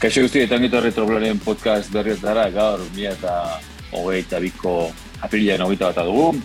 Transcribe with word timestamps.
Kaixo 0.00 0.22
guzti, 0.24 0.40
eta 0.40 0.56
ongitu 0.56 0.78
horri 0.80 1.30
podcast 1.44 1.92
berrietara, 1.92 2.46
gaur, 2.48 2.80
mila 2.94 3.10
eta 3.12 3.60
hogeita 3.92 4.38
biko 4.40 4.90
apirilean 5.20 5.60
hogeita 5.60 5.90
bat 5.92 6.06
dugu. 6.08 6.40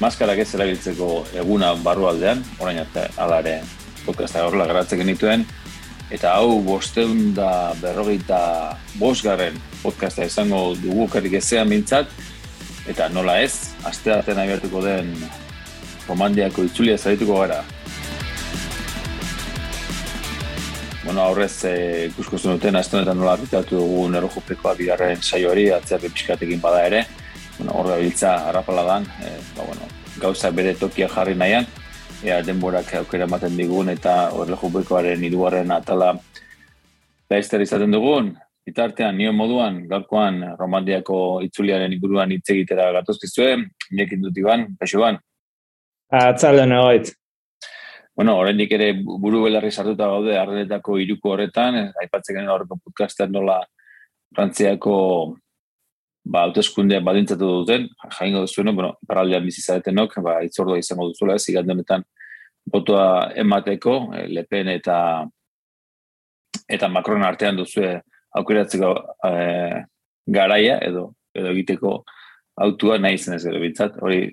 Maskarak 0.00 0.38
ez 0.38 0.54
erabiltzeko 0.54 1.26
eguna 1.36 1.74
barru 1.74 2.06
aldean, 2.08 2.40
orain 2.58 2.78
arte 2.80 3.10
alare 3.20 3.58
podcasta 4.06 4.46
horrela 4.46 4.64
garatzen 4.64 5.02
genituen. 5.04 5.44
Eta 6.08 6.32
hau 6.32 6.62
bosteun 6.64 7.34
da 7.36 7.74
berrogeita 7.82 8.40
bosgarren 8.96 9.60
podcasta 9.82 10.24
izango 10.24 10.72
dugu 10.80 11.10
kerrik 11.12 11.36
ezean 11.42 11.68
mintzat. 11.68 12.08
Eta 12.88 13.10
nola 13.12 13.36
ez, 13.42 13.76
aste 13.84 14.16
artean 14.16 14.40
abiatuko 14.46 14.80
den 14.80 15.12
romandiako 16.08 16.64
itzulia 16.64 16.96
zarituko 16.96 17.42
gara. 17.44 17.60
Bueno, 21.12 21.26
aurrez 21.28 21.64
e, 21.68 22.06
ikusko 22.08 22.38
zenuten, 22.38 22.76
azte 22.78 22.96
honetan 22.96 23.18
nola 23.20 23.34
arritatu 23.36 23.76
dugu 23.76 24.06
nerrojupekoa 24.14 24.72
bigarren 24.78 25.20
saioari, 25.20 25.66
atzeak 25.76 26.06
episkatekin 26.08 26.60
bada 26.62 26.86
ere, 26.88 27.02
bueno, 27.58 27.74
horra 27.76 27.98
biltza 28.00 28.30
harrapala 28.48 28.84
dan, 28.86 29.04
e, 29.20 29.32
ba, 29.52 29.66
bueno, 29.66 29.90
gauza 30.22 30.50
bere 30.56 30.72
tokia 30.80 31.10
jarri 31.12 31.34
nahian, 31.36 31.68
ea 32.24 32.40
denborak 32.46 32.94
aukera 33.02 33.28
ematen 33.28 33.60
digun 33.60 33.92
eta 33.92 34.14
horrejupekoaren 34.38 35.28
iduaren 35.28 35.76
atala 35.76 36.14
laizter 37.28 37.60
izaten 37.60 37.92
dugun, 37.92 38.32
Bitartean, 38.64 39.16
nio 39.18 39.32
moduan, 39.34 39.80
gaurkoan, 39.90 40.36
romandiako 40.56 41.16
itzuliaren 41.42 41.92
inguruan 41.92 42.30
hitz 42.30 42.46
egitera 42.54 42.92
gatozkizue, 42.94 43.56
nekin 43.98 44.22
dut 44.22 44.38
iban, 44.38 44.68
peixo 44.78 45.02
ban? 45.02 45.18
Atzalde 46.14 46.68
nagoit. 46.70 47.10
Bueno, 48.14 48.36
oraindik 48.36 48.72
ere 48.76 48.90
buru 49.02 49.44
belarri 49.46 49.70
sartuta 49.72 50.06
gaude 50.06 50.36
arrenetako 50.36 50.98
iruko 51.00 51.32
horretan, 51.32 51.78
aipatzen 52.02 52.36
genuen 52.36 52.52
horreko 52.52 52.76
podcasten 52.84 53.32
nola 53.32 53.62
Frantziako 54.36 54.96
ba, 56.24 56.44
hauteskundea 56.46 57.00
badintzatu 57.04 57.48
duten, 57.62 57.88
jaingo 58.18 58.44
duzuen, 58.44 58.74
bueno, 58.76 58.94
paraldean 59.08 59.44
bizi 59.44 59.62
zaretenok, 59.62 60.18
ba, 60.24 60.38
itzordua 60.46 60.78
izango 60.78 61.08
duzula, 61.10 61.36
ez 61.36 61.48
igande 61.48 61.74
honetan 61.74 62.04
botoa 62.72 63.32
emateko, 63.42 63.96
eh, 64.16 64.26
Le 64.28 64.44
Pen 64.44 64.68
eta 64.72 64.98
eta 66.68 66.88
Macron 66.88 67.24
artean 67.26 67.56
duzue 67.56 67.96
aukeratzeko 68.38 68.92
eh, 69.28 69.82
garaia 70.26 70.78
edo 70.84 71.12
edo 71.34 71.50
egiteko 71.50 71.96
autua 72.62 72.98
nahi 73.00 73.18
zen 73.18 73.34
ez 73.34 73.44
gero 73.44 73.60
bintzat, 73.60 73.96
hori 74.04 74.26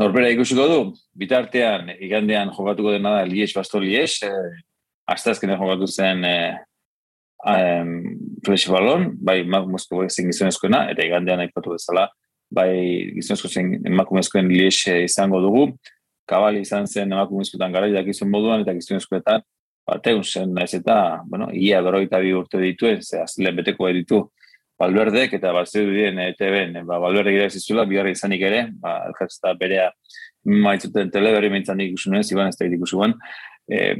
Norbera 0.00 0.30
ikusiko 0.32 0.64
du, 0.70 0.76
bitartean, 1.20 1.90
igandean 2.00 2.52
jokatuko 2.56 2.94
dena 2.94 3.18
da 3.18 3.24
Lies 3.28 3.52
Basto 3.52 3.80
Lies, 3.80 4.22
eh, 4.24 4.62
aztazkenean 5.12 5.60
jokatu 5.60 5.88
zen 5.90 6.24
eh, 6.24 6.54
um, 7.44 7.90
Flash 8.46 8.70
Ballon, 8.72 9.10
bai 9.20 9.42
emakumezko 9.42 10.06
zen 10.08 10.30
gizonezkoena, 10.30 10.86
eta 10.94 11.04
igandean 11.04 11.44
aipatu 11.44 11.74
bezala, 11.74 12.06
bai 12.48 12.70
gizonezko 13.18 13.50
zen 13.52 13.74
emakumezkoen 13.92 14.48
Lies 14.48 14.80
izango 14.94 15.42
dugu, 15.44 15.66
kabali 16.28 16.64
izan 16.64 16.88
zen 16.88 17.12
emakumezkoetan 17.12 17.76
gara 17.76 17.92
jakizun 17.92 18.32
moduan, 18.32 18.64
eta 18.64 18.72
gizonezkoetan, 18.78 19.44
bateun 19.92 20.24
zen, 20.24 20.56
naiz 20.56 20.72
eta, 20.78 21.20
bueno, 21.28 21.50
ia 21.52 21.82
berroita 21.84 22.22
bi 22.22 22.32
urte 22.32 22.64
dituen, 22.64 23.04
ze 23.04 23.20
azile 23.26 23.52
beteko 23.60 23.92
ditu, 23.92 24.24
Balberdek 24.82 25.36
eta 25.38 25.52
Barcelona 25.54 25.94
dien 25.94 26.18
ETB-en, 26.24 26.80
ba, 26.88 26.98
Balberde 27.02 27.34
gira 27.36 27.50
zizula, 27.50 27.84
izanik 28.10 28.42
ere, 28.48 28.64
ba, 28.82 28.96
elkartzta 29.10 29.54
berea 29.58 29.90
maitzuten 30.44 31.10
teleberri 31.14 31.50
meintzan 31.52 31.80
ikusunez, 31.84 32.26
iban 32.32 32.50
ez 32.50 32.56
da 32.58 32.66
ikusuan, 32.66 33.14
e, 33.70 33.94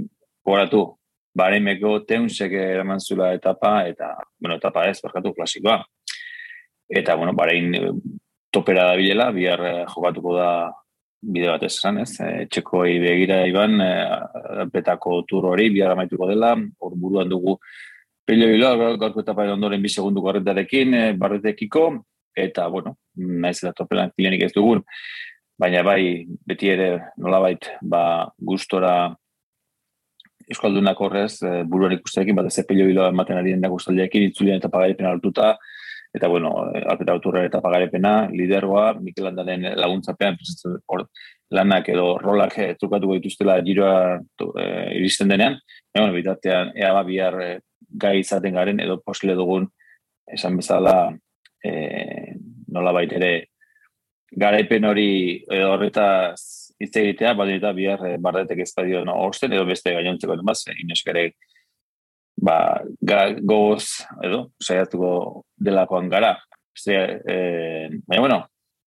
goratu, 0.44 0.82
bareimeko 1.38 2.00
teunsek 2.08 2.52
eraman 2.58 3.00
zula 3.00 3.30
etapa, 3.36 3.86
eta, 3.88 4.16
bueno, 4.40 4.58
etapa 4.58 4.88
ez, 4.90 4.98
barkatu 5.04 5.32
klasikoa. 5.36 5.78
Eta, 6.90 7.14
bueno, 7.16 7.32
barein 7.32 7.72
topera 8.52 8.90
da 8.90 8.98
bilela, 8.98 9.30
bihar 9.32 9.62
jokatuko 9.86 10.34
da 10.36 10.50
bide 11.22 11.46
bat 11.48 11.62
esan, 11.62 12.02
ez? 12.02 12.16
E, 12.18 12.48
txeko 12.50 12.82
begira 13.06 13.44
iban, 13.46 13.78
e, 13.80 14.66
petako 14.74 15.22
tur 15.30 15.46
hori, 15.54 15.70
bihar 15.70 15.94
amaituko 15.94 16.26
dela, 16.28 16.56
hor 16.82 16.98
buruan 16.98 17.30
dugu 17.30 17.60
Pelio 18.24 18.46
Bilo, 18.46 18.68
gaurko 19.00 19.22
etapa 19.24 19.48
ondoren 19.50 19.82
bi 19.82 19.90
segundu 19.90 20.22
garretarekin, 20.22 20.94
e, 20.94 21.06
barretekiko, 21.18 21.88
eta, 22.38 22.68
bueno, 22.70 22.94
naiz 23.16 23.56
eta 23.58 23.72
topelan 23.80 24.12
kilenik 24.16 24.44
ez 24.46 24.52
dugun, 24.54 24.84
baina 25.58 25.82
bai, 25.86 26.22
beti 26.46 26.70
ere 26.70 26.88
nolabait, 27.18 27.66
ba, 27.82 28.30
gustora 28.38 28.94
Euskaldunak 30.52 31.00
horrez, 31.02 31.42
e, 31.42 31.62
buruan 31.66 31.96
ikustekin, 31.96 32.38
bat 32.38 32.46
ez 32.46 32.66
Pelio 32.68 32.86
Bilo 32.86 33.08
ematen 33.10 33.40
ari 33.40 33.56
den 33.56 33.70
guztaldeekin, 33.74 34.28
itzulian 34.30 34.62
eta 34.62 34.70
pagarepen 34.70 35.10
hartuta, 35.10 35.56
eta, 36.14 36.30
bueno, 36.30 36.54
alpeta 36.78 37.16
auturra 37.16 37.42
eta 37.48 37.62
pagarepena, 37.64 38.28
lidergoa, 38.30 38.92
Mikel 39.00 39.26
Landaren 39.26 39.66
laguntzapean, 39.80 40.38
hor, 40.86 41.08
lanak 41.52 41.90
edo 41.90 42.06
rolak 42.22 42.54
e, 42.58 42.70
trukatuko 42.78 43.18
dituztela 43.18 43.58
giroa 43.66 44.20
e, 44.38 44.64
iristen 45.00 45.34
denean, 45.34 45.58
e, 45.90 45.98
bueno, 45.98 46.14
bitartean, 46.14 46.74
ea 46.78 46.94
ba, 46.94 47.02
bihar 47.08 47.40
e, 47.42 47.52
gai 47.92 48.18
izaten 48.20 48.54
garen 48.54 48.80
edo 48.80 49.00
posle 49.04 49.34
dugun 49.38 49.68
esan 50.32 50.56
bezala 50.56 51.12
e, 51.64 51.72
nola 52.72 53.02
ere 53.02 53.32
garaipen 54.32 54.84
hori 54.84 55.44
edo 55.50 55.72
horretaz 55.74 56.40
hitz 56.82 56.96
egitea, 56.96 57.34
bat 57.38 57.50
eta 57.52 57.72
bihar 57.76 58.00
e, 58.08 58.16
bardetek 58.18 58.64
ez 58.64 58.72
badio 58.76 59.04
no, 59.04 59.16
orsten, 59.26 59.52
edo 59.52 59.64
beste 59.68 59.92
gainontzeko 59.94 60.36
den 60.36 60.46
baz, 60.46 60.62
ineskare 60.72 61.32
ba, 62.42 62.56
ga, 63.00 63.26
gogoz 63.38 64.02
edo, 64.24 64.46
saiatuko 64.62 65.44
delakoan 65.56 66.08
gara. 66.10 66.36
Este, 66.74 66.96
e, 67.28 67.36
baina, 68.08 68.22
bueno, 68.24 68.38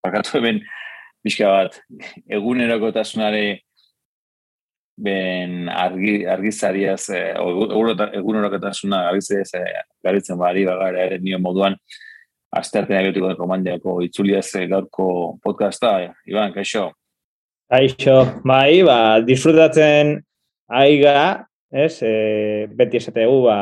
bakatu 0.03 0.39
hemen, 0.41 0.63
pixka 1.23 1.51
bat, 1.53 1.79
eguneroko 2.27 2.91
tasunare 2.97 3.45
ben 4.97 5.69
argi, 5.69 6.23
argizariaz, 6.27 7.09
eh, 7.11 7.35
egun 7.35 8.39
horreketasuna 8.39 9.09
argizariaz 9.11 9.55
eh, 9.59 9.83
garitzen 10.05 10.39
bari 10.39 10.65
bagara 10.69 11.07
ere 11.09 11.19
nio 11.19 11.41
moduan, 11.43 11.77
azte 12.55 12.79
artean 12.79 13.03
egotiko 13.03 13.31
den 13.33 13.41
romandiako 13.41 13.97
itzuliaz 14.07 14.47
eh, 14.55 14.69
gaurko 14.71 15.09
podcasta, 15.43 15.97
Iban, 16.31 16.55
kaixo? 16.55 16.91
Kaixo, 17.71 18.21
bai, 18.47 18.83
ba, 18.87 18.99
disfrutatzen 19.27 20.19
aiga, 20.71 21.47
ez, 21.75 21.99
e, 22.07 22.67
beti 22.71 23.01
esategu, 23.01 23.41
ba, 23.49 23.57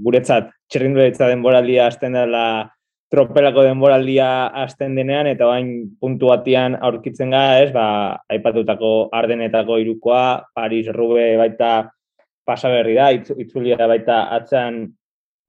guretzat 0.00 0.48
txerrinduletza 0.70 1.28
denboralia 1.28 1.90
azten 1.90 2.16
dela 2.16 2.44
tropelako 3.10 3.64
denboraldia 3.66 4.28
hasten 4.62 4.94
denean 4.94 5.26
eta 5.26 5.48
bain 5.50 5.90
puntu 6.00 6.30
batian 6.30 6.76
aurkitzen 6.78 7.34
gara, 7.34 7.58
ez, 7.64 7.72
ba, 7.74 8.16
aipatutako 8.30 9.10
ardenetako 9.12 9.80
irukoa, 9.82 10.24
Paris 10.54 10.88
Rube 10.94 11.34
baita 11.40 11.90
pasaberri 12.46 12.94
da, 12.94 13.10
itzulia 13.12 13.88
baita 13.90 14.22
atzan 14.36 14.84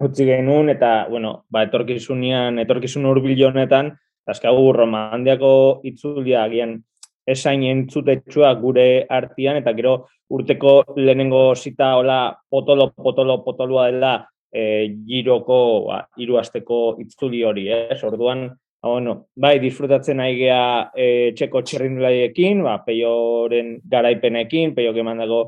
utzi 0.01 0.25
genuen 0.25 0.73
eta, 0.73 1.05
bueno, 1.09 1.43
ba, 1.53 1.67
etorkizunian, 1.67 2.57
etorkizun 2.65 3.05
urbil 3.05 3.45
honetan, 3.51 3.93
azkagu 4.25 4.71
romandiako 4.73 5.53
itzulia 5.85 6.43
agian 6.47 6.79
esain 7.27 7.63
entzutetsua 7.69 8.53
gure 8.57 9.05
artian 9.09 9.59
eta 9.61 9.73
gero 9.77 9.93
urteko 10.33 10.95
lehenengo 10.97 11.53
zita 11.55 11.95
hola 11.99 12.33
potolo, 12.49 12.91
potolo, 12.95 13.43
potolua 13.45 13.91
dela 13.91 14.15
e, 14.51 14.63
giroko 15.07 15.57
ba, 15.87 16.01
hiru 16.19 16.37
asteko 16.41 16.81
itzuli 17.01 17.43
hori, 17.47 17.67
ez? 17.71 18.01
Orduan, 18.03 18.47
ba, 18.51 18.89
bueno, 18.89 19.15
bai, 19.35 19.57
disfrutatzen 19.63 20.19
nahi 20.21 20.37
gea 20.39 20.91
e, 20.95 21.07
txeko 21.37 21.63
txerrindulaiekin, 21.63 22.63
ba, 22.65 22.79
peioren 22.85 23.77
garaipenekin, 23.89 24.75
peio 24.75 24.93
kemandako 24.97 25.43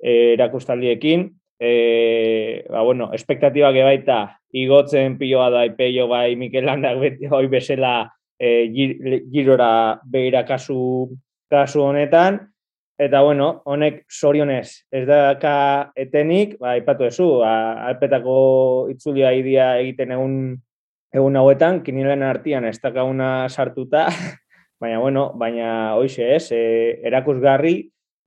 e, 0.00 0.34
erakustaldiekin, 0.34 1.28
e, 1.60 1.70
ba, 2.70 2.82
bueno, 2.82 3.10
espektatibak 3.16 3.80
baita 3.84 4.20
igotzen 4.56 5.18
piloa 5.20 5.50
da, 5.52 5.64
peio 5.76 6.08
bai 6.08 6.36
Mikel 6.36 6.66
Landak 6.66 7.00
beti 7.02 7.30
hoi 7.30 7.46
bezala 7.52 7.94
e, 8.38 8.68
girora 9.32 10.00
behira 10.04 10.44
kasu, 10.48 11.10
kasu 11.50 11.84
honetan, 11.84 12.40
Eta 12.96 13.20
bueno, 13.20 13.60
honek 13.68 14.06
sorionez 14.08 14.86
ez 14.90 15.02
daka 15.04 15.92
etenik, 16.00 16.54
ba 16.56 16.72
aipatu 16.78 17.04
duzu, 17.04 17.26
ba, 17.42 17.50
alpetako 17.90 18.36
itzulia 18.88 19.34
idia 19.36 19.74
egiten 19.82 20.14
egun 20.16 20.38
egun 21.16 21.36
hauetan, 21.36 21.82
kinilen 21.84 22.24
artean 22.24 22.64
ez 22.68 22.78
dakauna 22.80 23.48
sartuta, 23.48 24.06
baina 24.80 25.00
bueno, 25.00 25.28
baina 25.36 25.68
hoize, 25.96 26.24
ez, 26.36 26.48
e, 26.56 26.62
erakusgarri, 27.08 27.76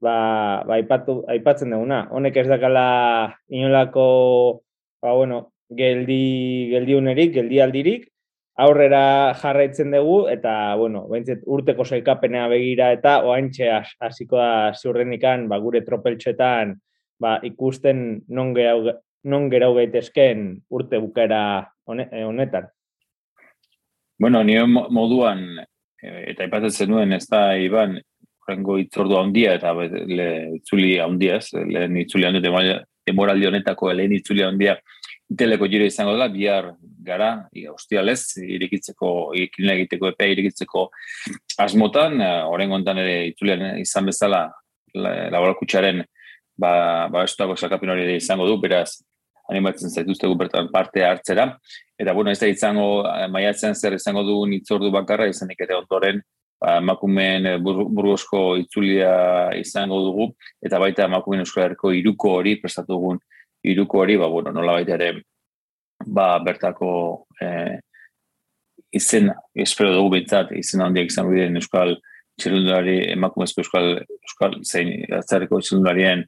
ba, 0.01 0.61
ba 0.65 0.77
aipatu, 0.77 1.23
aipatzen 1.29 1.73
duguna. 1.73 2.03
Honek 2.13 2.37
ez 2.37 2.47
dakala 2.49 2.85
inolako 3.49 4.07
ba 5.01 5.13
bueno, 5.15 5.51
geldi 5.69 6.69
geldiunerik, 6.73 7.33
geldialdirik, 7.33 8.09
aurrera 8.59 9.33
jarraitzen 9.39 9.93
dugu 9.95 10.27
eta 10.31 10.75
bueno, 10.79 11.05
beintzet 11.11 11.45
urteko 11.47 11.85
sailkapenea 11.85 12.47
begira 12.51 12.91
eta 12.95 13.19
oaintxe 13.27 13.69
hasiko 13.71 14.39
da 14.39 14.73
ziurrenikan 14.75 15.47
ba, 15.47 15.59
gure 15.63 15.81
tropeltxetan 15.85 16.75
ba, 17.19 17.37
ikusten 17.43 18.23
non 18.27 18.53
non 19.23 19.49
gerau 19.51 19.73
gaitezken 19.75 20.61
urte 20.69 20.99
bukera 20.99 21.67
honetan. 21.85 22.69
Bueno, 24.19 24.43
nire 24.43 24.65
moduan, 24.67 25.59
eta 26.01 26.47
ipatzen 26.47 26.71
zenuen, 26.71 27.13
ez 27.15 27.25
da, 27.27 27.55
Iban, 27.55 27.97
horrengo 28.43 28.77
itzordu 28.81 29.17
handia, 29.19 29.53
eta 29.55 29.73
le, 29.73 30.29
itzuli 30.59 30.97
handia, 30.99 31.37
ez, 31.39 31.51
lehen 31.53 31.97
itzuli 32.01 32.27
handia, 32.27 32.79
demoraldi 33.07 33.47
honetako 33.47 33.93
lehen 33.93 34.15
itzuli 34.17 34.43
handia, 34.43 34.75
iteleko 35.29 35.67
jire 35.69 35.87
izango 35.89 36.13
dela, 36.15 36.27
bihar 36.33 36.71
gara, 37.05 37.29
hostialez, 37.71 38.21
irikitzeko, 38.41 39.33
ikilina 39.37 39.75
egiteko 39.77 40.09
epea 40.13 40.33
irikitzeko 40.33 40.87
asmotan, 41.61 42.17
horrengo 42.49 42.77
ontan 42.79 43.01
ere 43.01 43.27
itzulian 43.29 43.77
izan 43.81 44.09
bezala, 44.09 44.47
laborakutsaren, 44.95 46.01
ba, 46.59 46.71
ba, 47.13 47.23
estutako 47.27 47.55
sakapin 47.57 47.93
hori 47.93 48.15
izango 48.17 48.47
du, 48.49 48.57
beraz, 48.61 48.99
animatzen 49.49 49.89
zaituztegu 49.89 50.35
bertan 50.37 50.69
parte 50.73 51.03
hartzera. 51.05 51.47
Eta, 51.99 52.13
bueno, 52.13 52.31
ez 52.31 52.39
da 52.39 52.49
izango, 52.49 52.89
eh, 53.09 53.27
maiatzen 53.31 53.75
zer 53.75 53.97
izango 53.97 54.23
du 54.23 54.43
nitzordu 54.49 54.91
bakarra, 54.93 55.27
izanik 55.29 55.61
ere 55.65 55.77
ondoren, 55.79 56.21
ba, 56.61 56.77
emakumeen 56.83 57.49
eh, 57.53 57.57
burgozko 57.61 58.43
itzulia 58.61 59.13
izango 59.59 60.01
dugu, 60.05 60.29
eta 60.65 60.79
baita 60.81 61.09
emakumeen 61.09 61.45
euskal 61.45 61.75
iruko 61.97 62.37
hori, 62.41 62.59
prestatu 62.61 62.97
dugun 62.97 63.19
iruko 63.63 63.99
hori, 63.99 64.17
ba, 64.17 64.27
bueno, 64.27 64.51
nola 64.51 64.79
ere, 64.81 65.23
ba, 66.05 66.39
bertako 66.39 67.25
eh, 67.41 67.79
izen, 68.91 69.31
espero 69.53 69.93
dugu 69.93 70.15
bintzat, 70.17 70.53
izen 70.57 70.81
handiak 70.81 71.11
izango 71.11 71.35
diren 71.35 71.59
euskal 71.59 71.95
txerundari, 72.39 72.97
emakumezko 73.13 73.61
euskal, 73.61 73.89
euskal 74.23 74.59
zein, 74.63 74.93
atzareko 75.19 75.59
txerundarien, 75.59 76.23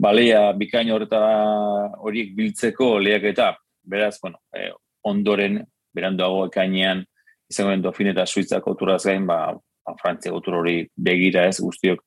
balea 0.00 0.50
bikain 0.56 0.90
horretara 0.92 1.90
horiek 2.04 2.34
biltzeko 2.36 2.98
lehiak 3.00 3.30
eta, 3.32 3.54
beraz, 3.82 4.18
bueno, 4.22 4.40
eh, 4.56 4.70
ondoren, 5.08 5.62
beranduago 5.96 6.44
ekainean, 6.50 7.04
izango 7.50 7.72
den 7.72 7.82
dofin 7.82 8.12
eta 8.12 8.26
suitzako 8.26 8.76
turaz 8.78 9.02
gain, 9.08 9.26
ba, 9.26 9.50
ba 9.86 9.96
Frantzia 10.00 10.32
gotur 10.32 10.60
hori 10.60 10.84
begira 10.96 11.46
ez, 11.48 11.58
guztiok 11.60 12.04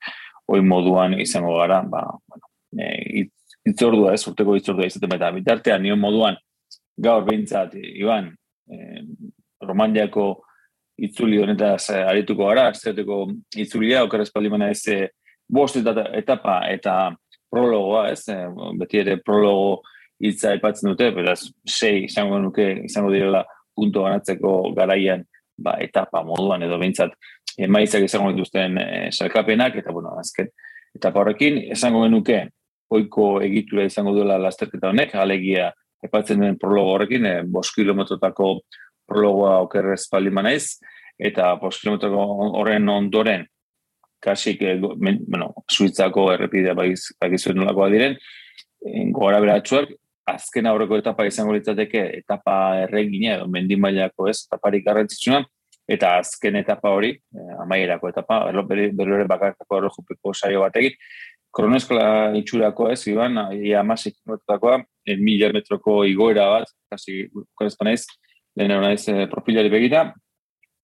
hoi 0.47 0.61
moduan 0.63 1.17
izango 1.19 1.57
gara, 1.57 1.81
ba, 1.89 2.05
bueno, 2.29 2.49
e, 2.79 3.25
itzordua 3.69 4.13
ez, 4.13 4.23
urteko 4.27 4.55
itzordua 4.59 4.87
izaten 4.89 5.15
eta 5.15 5.31
bitartean, 5.35 5.83
nion 5.83 5.99
moduan, 5.99 6.37
gaur 6.99 7.25
behintzat, 7.27 7.75
Iban, 7.79 8.29
e, 8.69 9.03
romandiako 9.63 10.27
itzuli 11.03 11.39
honetaz 11.41 11.89
arituko 11.95 12.49
gara, 12.51 12.67
azteateko 12.71 13.25
itzulia, 13.63 14.03
okeraz 14.05 14.29
palimana 14.33 14.69
ez, 14.73 14.81
e, 14.87 15.07
bost 15.49 15.79
etapa 15.79 16.61
eta 16.69 17.13
prologoa, 17.51 18.09
ez, 18.11 18.27
e, 18.29 18.37
beti 18.79 19.01
ere 19.01 19.17
prologo 19.25 19.81
hitza 20.23 20.53
aipatzen 20.53 20.91
dute, 20.91 21.09
beraz, 21.15 21.39
sei 21.67 22.05
izango 22.05 22.39
nuke, 22.39 22.67
izango 22.87 23.11
direla 23.11 23.43
punto 23.75 24.03
ganatzeko 24.05 24.73
garaian, 24.77 25.23
ba, 25.57 25.77
etapa 25.81 26.23
moduan 26.25 26.63
edo 26.65 26.77
behintzat, 26.81 27.15
emaitzak 27.57 28.05
izango 28.05 28.31
dituzten 28.33 28.77
e, 28.81 28.87
salkapenak, 29.11 29.79
eta 29.81 29.93
bueno, 29.95 30.13
azken, 30.21 30.51
etapa 30.95 31.23
horrekin, 31.23 31.59
izango 31.73 32.03
genuke, 32.05 32.43
oiko 32.97 33.27
egitura 33.45 33.85
izango 33.87 34.13
duela 34.15 34.39
lasterketa 34.41 34.91
honek, 34.91 35.15
alegia, 35.19 35.71
epatzen 36.03 36.41
duen 36.41 36.59
prologo 36.59 36.97
horrekin, 36.97 37.25
e, 37.25 37.33
bos 37.47 37.69
kilometrotako 37.75 38.49
prologoa 39.09 39.57
okerrez 39.65 40.03
palima 40.11 40.43
naiz, 40.45 40.77
eta 41.19 41.53
bos 41.61 41.77
kilometroko 41.79 42.27
horren 42.59 42.89
ondoren, 42.89 43.47
kasik, 44.23 44.61
e, 44.61 44.77
bueno, 44.79 45.51
suitzako 45.71 46.29
errepidea 46.35 46.75
bagizuen 46.77 47.59
nolakoa 47.59 47.89
diren, 47.93 48.17
gora 49.15 49.39
beratxuak, 49.43 49.91
azken 50.29 50.67
aurreko 50.67 50.97
etapa 50.99 51.25
izango 51.27 51.55
litzateke 51.55 52.03
etapa 52.21 52.55
erregina 52.85 53.41
mendimailako 53.51 54.29
ez, 54.31 54.45
etaparik 54.47 54.85
garrantzitsuna, 54.85 55.43
eta 55.89 56.13
azken 56.21 56.55
etapa 56.55 56.93
hori, 56.95 57.11
eh, 57.11 57.55
amaierako 57.59 58.09
etapa, 58.09 58.39
berro 58.69 59.17
ere 59.17 59.27
bakarkako 59.27 59.79
errojupeko 59.81 60.33
saio 60.33 60.61
batekin, 60.63 60.95
kronoeskola 61.53 62.33
itxurako 62.39 62.89
ez, 62.91 63.01
iban, 63.07 63.37
ia 63.53 63.81
amasik 63.83 64.17
notakoa, 64.29 64.79
mila 65.19 65.51
metroko 65.53 66.01
igoera 66.09 66.47
bat, 66.49 66.71
kasi, 66.89 67.27
korezpa 67.53 67.85
naiz, 67.87 68.05
lehen 68.57 68.73
naiz 68.81 69.05
eh, 69.11 69.27
profilari 69.29 69.69
begira, 69.69 70.07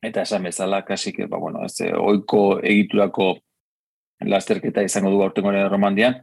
eta 0.05 0.23
esan 0.27 0.45
bezala, 0.45 0.83
kasi, 0.85 1.13
ba, 1.25 1.37
bueno, 1.37 1.63
ez, 1.65 1.79
eh, 1.81 1.93
oiko 1.93 2.59
egiturako 2.61 3.33
lasterketa 4.29 4.83
izango 4.83 5.11
du 5.13 5.19
gaurtengo 5.23 5.51
romandian, 5.71 6.19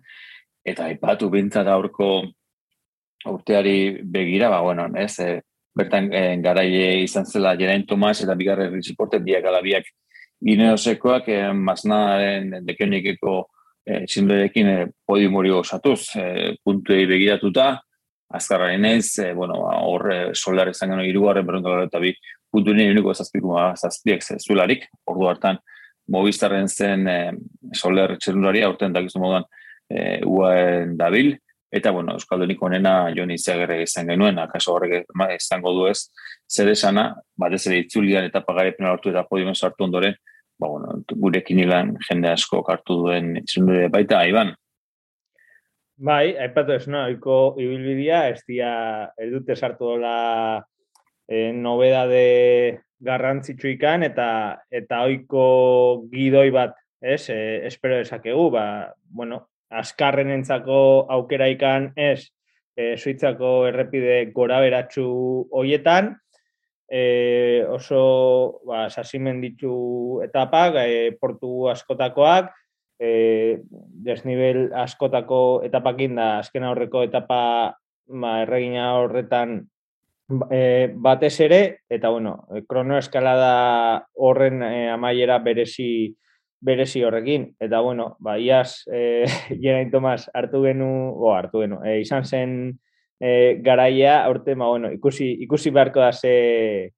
eta 0.67 0.89
ipatu 0.93 1.31
bintzat 1.31 1.67
aurko 1.71 2.11
urteari 3.27 4.03
begira, 4.03 4.51
ba, 4.51 4.61
bueno, 4.63 4.87
ez, 4.99 5.19
e, 5.21 5.41
bertan 5.77 6.09
e, 6.15 6.23
garaile 6.41 7.03
izan 7.03 7.27
zela 7.27 7.57
Jerain 7.59 7.85
Tomas 7.87 8.21
eta 8.23 8.35
bigarre 8.35 8.71
Riziporte, 8.71 9.19
biak 9.21 9.45
alabiak 9.45 9.91
gineosekoak, 10.45 11.29
e, 11.29 11.53
maznaren 11.53 12.61
dekeunikeko 12.67 13.43
e, 13.87 14.03
txindorekin 14.11 14.71
e, 14.73 14.79
podium 15.07 15.39
hori 15.41 15.53
osatuz, 15.55 16.01
e, 16.19 16.57
puntuei 16.65 17.07
begiratuta, 17.07 17.69
azkarraren 18.35 18.85
ez, 18.91 19.19
e, 19.23 19.33
bueno, 19.35 19.61
ba, 19.63 19.79
hor 19.87 20.11
e, 20.13 20.19
solar 20.35 20.73
izan 20.73 20.93
gano 20.95 21.07
irugarren 21.07 21.47
berrundala 21.47 21.87
eta 21.87 22.03
bi 22.03 22.13
puntu 22.51 22.75
nire 22.75 22.93
uniko 22.95 23.15
zazpiku 23.15 23.57
zazpiek 23.77 24.23
zularik, 24.43 24.91
ordu 25.07 25.31
hartan 25.31 25.63
Movistarren 26.11 26.69
zen 26.69 27.09
e, 27.11 27.19
solar 27.75 28.17
txerundari, 28.19 28.63
aurten 28.63 28.93
dakizu 28.95 29.23
moduan 29.23 29.47
e, 29.91 30.21
uaen 30.27 30.97
dabil, 30.99 31.37
Eta, 31.77 31.91
bueno, 31.91 32.15
Euskaldunik 32.15 32.63
onena 32.63 33.11
Joni 33.15 33.35
Izagirre 33.37 33.81
izan 33.83 34.07
genuen, 34.09 34.39
akaso 34.39 34.77
horrek 34.77 35.11
izango 35.35 35.73
du 35.75 35.89
ez, 35.91 36.07
zer 36.49 36.71
esana, 36.71 37.09
batez 37.37 37.67
ere 37.67 37.81
itzulian 37.83 38.25
eta 38.29 38.41
pagarepen 38.47 38.87
hartu 38.87 39.11
eta 39.11 39.25
podium 39.29 39.55
sartu 39.55 39.85
ondoren, 39.85 40.15
ba, 40.59 40.69
bueno, 40.69 41.01
gurekin 41.11 41.61
ilan 41.65 41.97
jende 42.09 42.31
asko 42.33 42.63
hartu 42.69 43.01
duen 43.03 43.35
itxundure 43.43 43.89
baita, 43.93 44.23
Iban. 44.29 44.55
Bai, 45.97 46.37
aipatu 46.37 46.75
ez, 46.77 46.85
no, 46.93 47.07
iko 47.09 47.57
ibilbidea, 47.61 48.27
ez 48.29 48.43
dia, 48.49 48.71
ez 49.17 49.31
dute 49.33 49.57
sartu 49.57 49.95
dola 49.95 50.17
e, 51.25 51.53
nobedade 51.57 52.83
garrantzitsu 53.01 53.71
ikan, 53.73 54.05
eta, 54.05 54.29
eta 54.69 55.03
oiko 55.09 55.47
gidoi 56.13 56.51
bat, 56.53 56.77
ez, 57.01 57.31
e, 57.33 57.39
espero 57.69 58.01
esakegu, 58.05 58.51
ba, 58.53 58.67
bueno, 59.09 59.47
askarren 59.71 60.31
entzako 60.31 61.07
aukera 61.11 61.49
ikan 61.51 61.91
ez? 61.97 62.29
E, 62.77 62.95
suitzako 63.01 63.67
errepide 63.71 64.19
gora 64.37 64.61
beratxu 64.61 65.07
hoietan, 65.57 66.13
e, 66.89 67.65
oso 67.69 68.61
ba, 68.67 68.87
sasimen 68.91 69.41
ditu 69.41 70.21
etapak, 70.25 70.79
e, 70.83 71.13
portu 71.21 71.69
askotakoak, 71.71 72.53
e, 72.99 73.59
desnivel 74.07 74.71
askotako 74.75 75.63
etapakin 75.67 76.17
da 76.17 76.29
azken 76.41 76.65
aurreko 76.65 77.05
etapa 77.07 77.41
ba, 78.07 78.37
erregina 78.43 78.93
horretan 79.01 79.59
e, 80.51 80.93
batez 80.95 81.35
ere, 81.45 81.63
eta 81.91 82.11
bueno, 82.11 82.39
kronoeskalada 82.69 84.07
horren 84.15 84.63
e, 84.63 84.89
amaiera 84.91 85.39
berezi 85.39 86.15
berezi 86.67 87.03
horrekin. 87.05 87.55
Eta, 87.61 87.81
bueno, 87.81 88.17
ba, 88.19 88.39
iaz, 88.39 88.83
e, 88.93 89.27
Jerain 89.61 89.91
Tomas 89.91 90.31
hartu 90.35 90.65
genu, 90.65 90.89
o, 91.15 91.33
hartu 91.35 91.63
genu, 91.65 91.83
e, 91.85 92.01
izan 92.03 92.25
zen 92.25 92.57
e, 93.21 93.59
garaia, 93.63 94.25
aurte, 94.25 94.55
ba, 94.55 94.69
bueno, 94.69 94.91
ikusi, 94.93 95.31
ikusi 95.45 95.71
beharko 95.71 96.01
da 96.01 96.13
ze, 96.13 96.93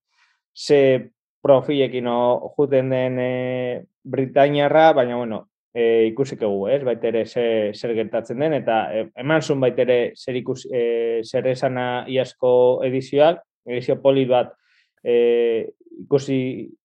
ze 0.54 1.10
profilekin 1.42 2.06
o, 2.06 2.52
juten 2.56 2.90
den 2.90 3.18
e, 3.18 3.84
Britainiarra, 4.04 4.92
baina, 4.92 5.16
bueno, 5.16 5.48
e, 5.74 6.08
ikusik 6.10 6.42
egu, 6.42 6.66
ez, 6.68 6.82
baitere 6.84 7.24
ze, 7.26 7.44
zer 7.74 7.94
gertatzen 7.94 8.40
den, 8.42 8.56
eta 8.58 8.78
e, 8.92 9.04
eman 9.20 9.42
zuen 9.42 9.60
baitere 9.62 9.98
zer, 10.16 10.38
ikus, 10.40 10.64
e, 10.72 11.20
zer 11.24 11.46
esana 11.52 12.06
iazko 12.08 12.52
edizioak, 12.88 13.42
edizio 13.68 13.98
polit 14.02 14.30
bat, 14.30 14.54
e, 15.04 15.68
ikusi 15.98 16.40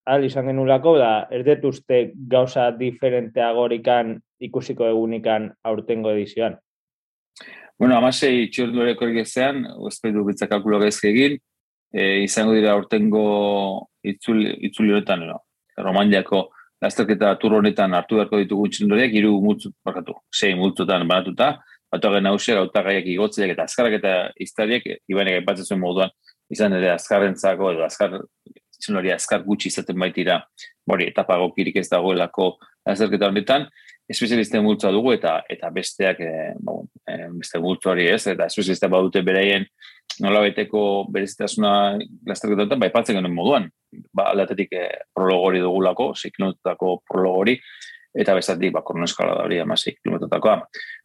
al 0.10 0.26
izan 0.26 0.50
genulako, 0.50 0.98
da 1.00 1.28
erdetuzte 1.32 2.12
gauza 2.30 2.70
diferenteagorikan 2.78 4.18
ikusiko 4.44 4.88
egunikan 4.90 5.52
aurtengo 5.64 6.12
edizioan. 6.12 6.58
Bueno, 7.84 7.98
amasei 8.00 8.46
txordureko 8.48 9.10
egezean, 9.12 9.58
ospeidu 9.84 10.22
bitza 10.24 10.48
kalkulo 10.48 10.78
egin, 10.88 11.34
e, 11.92 12.24
izango 12.24 12.54
dira 12.56 12.72
aurtengo 12.72 13.24
itzuli, 14.08 14.54
itzuli 14.70 14.94
horretan, 14.94 15.26
no? 15.28 15.42
Romandiako 15.76 16.40
lasterketa 16.80 17.34
tur 17.42 17.58
honetan 17.58 17.94
hartu 17.94 18.16
beharko 18.16 18.40
ditugu 18.40 18.70
txindoriak, 18.70 19.12
iru 19.20 19.34
multzu, 19.44 19.74
bakatu, 19.84 20.16
sei 20.32 20.56
multzutan 20.56 21.04
banatuta, 21.10 21.50
batu 21.92 22.08
agen 22.08 22.24
nausia, 22.30 22.56
gauta 22.62 22.86
gaiak 22.88 23.10
igotziak 23.18 23.52
eta 23.52 23.68
azkarak 23.68 24.00
eta 24.00 24.16
iztariak, 24.48 24.88
ibanek 25.12 25.42
aipatzen 25.42 25.84
moduan, 25.84 26.16
izan 26.56 26.80
ere 26.80 26.94
azkarrentzako 26.94 27.74
edo 27.74 27.84
azkar 27.84 28.22
hori 28.96 29.12
azkar 29.12 29.44
gutxi 29.44 29.74
izaten 29.74 30.00
baitira 30.00 30.40
hori 30.88 31.12
etapa 31.12 31.36
gokirik 31.44 31.84
ez 31.84 31.90
dagoelako 31.92 32.54
azerketa 32.96 33.28
honetan 33.28 33.68
espezialisten 34.10 34.64
multzoa 34.64 34.92
dugu 34.92 35.14
eta 35.16 35.38
eta 35.50 35.70
besteak 35.74 36.20
e, 36.20 36.34
bon, 36.60 36.88
e, 37.08 37.30
beste 37.40 37.60
multzo 37.64 37.94
hori 37.94 38.08
ez, 38.12 38.26
eta 38.28 38.48
espezialista 38.50 38.90
badute 38.92 39.24
bereien 39.24 39.66
nola 40.22 40.44
beteko 40.44 41.08
berezitasuna 41.14 41.98
lasterketan, 42.28 42.80
bai 42.80 42.92
patzen 42.94 43.18
genuen 43.18 43.34
moduan, 43.34 43.70
ba, 44.14 44.30
aldatetik 44.34 44.76
e, 44.78 44.86
prologori 45.16 45.64
dugulako, 45.64 46.12
6 46.20 46.36
kilometrotako 46.36 47.00
prologori, 47.10 47.58
eta 48.14 48.36
bestatik, 48.38 48.74
ba, 48.76 48.84
korno 48.86 49.08
eskala 49.10 49.40
da 49.40 49.48
hori, 49.48 49.60
ama 49.64 49.78
6 49.80 49.96
kilometrotakoa. 50.04 50.60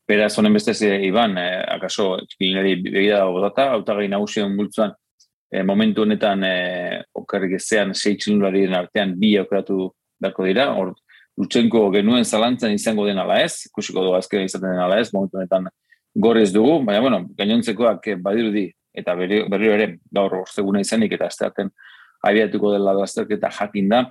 Beraz, 0.08 0.34
honen 0.40 0.56
beste 0.58 0.74
Iban, 1.06 1.38
e, 1.40 1.48
akaso, 1.78 2.16
txikilinari 2.26 2.74
begira 2.84 3.22
dago 3.22 3.40
data, 3.46 3.70
autagai 3.78 4.08
nagusion 4.12 4.52
multzoan, 4.56 4.92
e, 5.48 5.62
momentu 5.64 6.04
honetan 6.04 6.44
e, 6.44 6.54
okarrik 7.16 7.56
ezean 7.62 7.94
6 7.94 8.16
kilometraren 8.24 8.76
artean 8.82 9.16
bi 9.20 9.36
aukeratu 9.40 9.88
beharko 10.20 10.44
dira, 10.44 10.72
hor 10.76 10.96
Lutsenko 11.38 11.84
genuen 11.94 12.24
zalantzan 12.24 12.74
izango 12.74 13.06
den 13.06 13.18
ala 13.22 13.38
ez, 13.44 13.68
ikusiko 13.68 14.02
du 14.02 14.14
azkera 14.18 14.46
izaten 14.46 14.72
den 14.72 14.82
ala 14.82 14.98
ez, 14.98 15.12
momentu 15.14 15.38
honetan 15.38 15.68
gorrez 16.18 16.50
dugu, 16.52 16.80
baina, 16.84 17.00
bueno, 17.04 17.20
gainontzekoak 17.38 18.08
badirudi, 18.24 18.66
eta 18.98 19.14
berri, 19.14 19.44
berri 19.50 19.70
ere 19.70 19.88
gaur 20.14 20.40
orzeguna 20.40 20.82
izanik, 20.82 21.14
eta 21.14 21.28
azterten 21.30 21.70
abiatuko 22.26 22.72
dela 22.74 22.96
azterketa 23.02 23.50
jakin 23.60 23.88
da. 23.92 24.04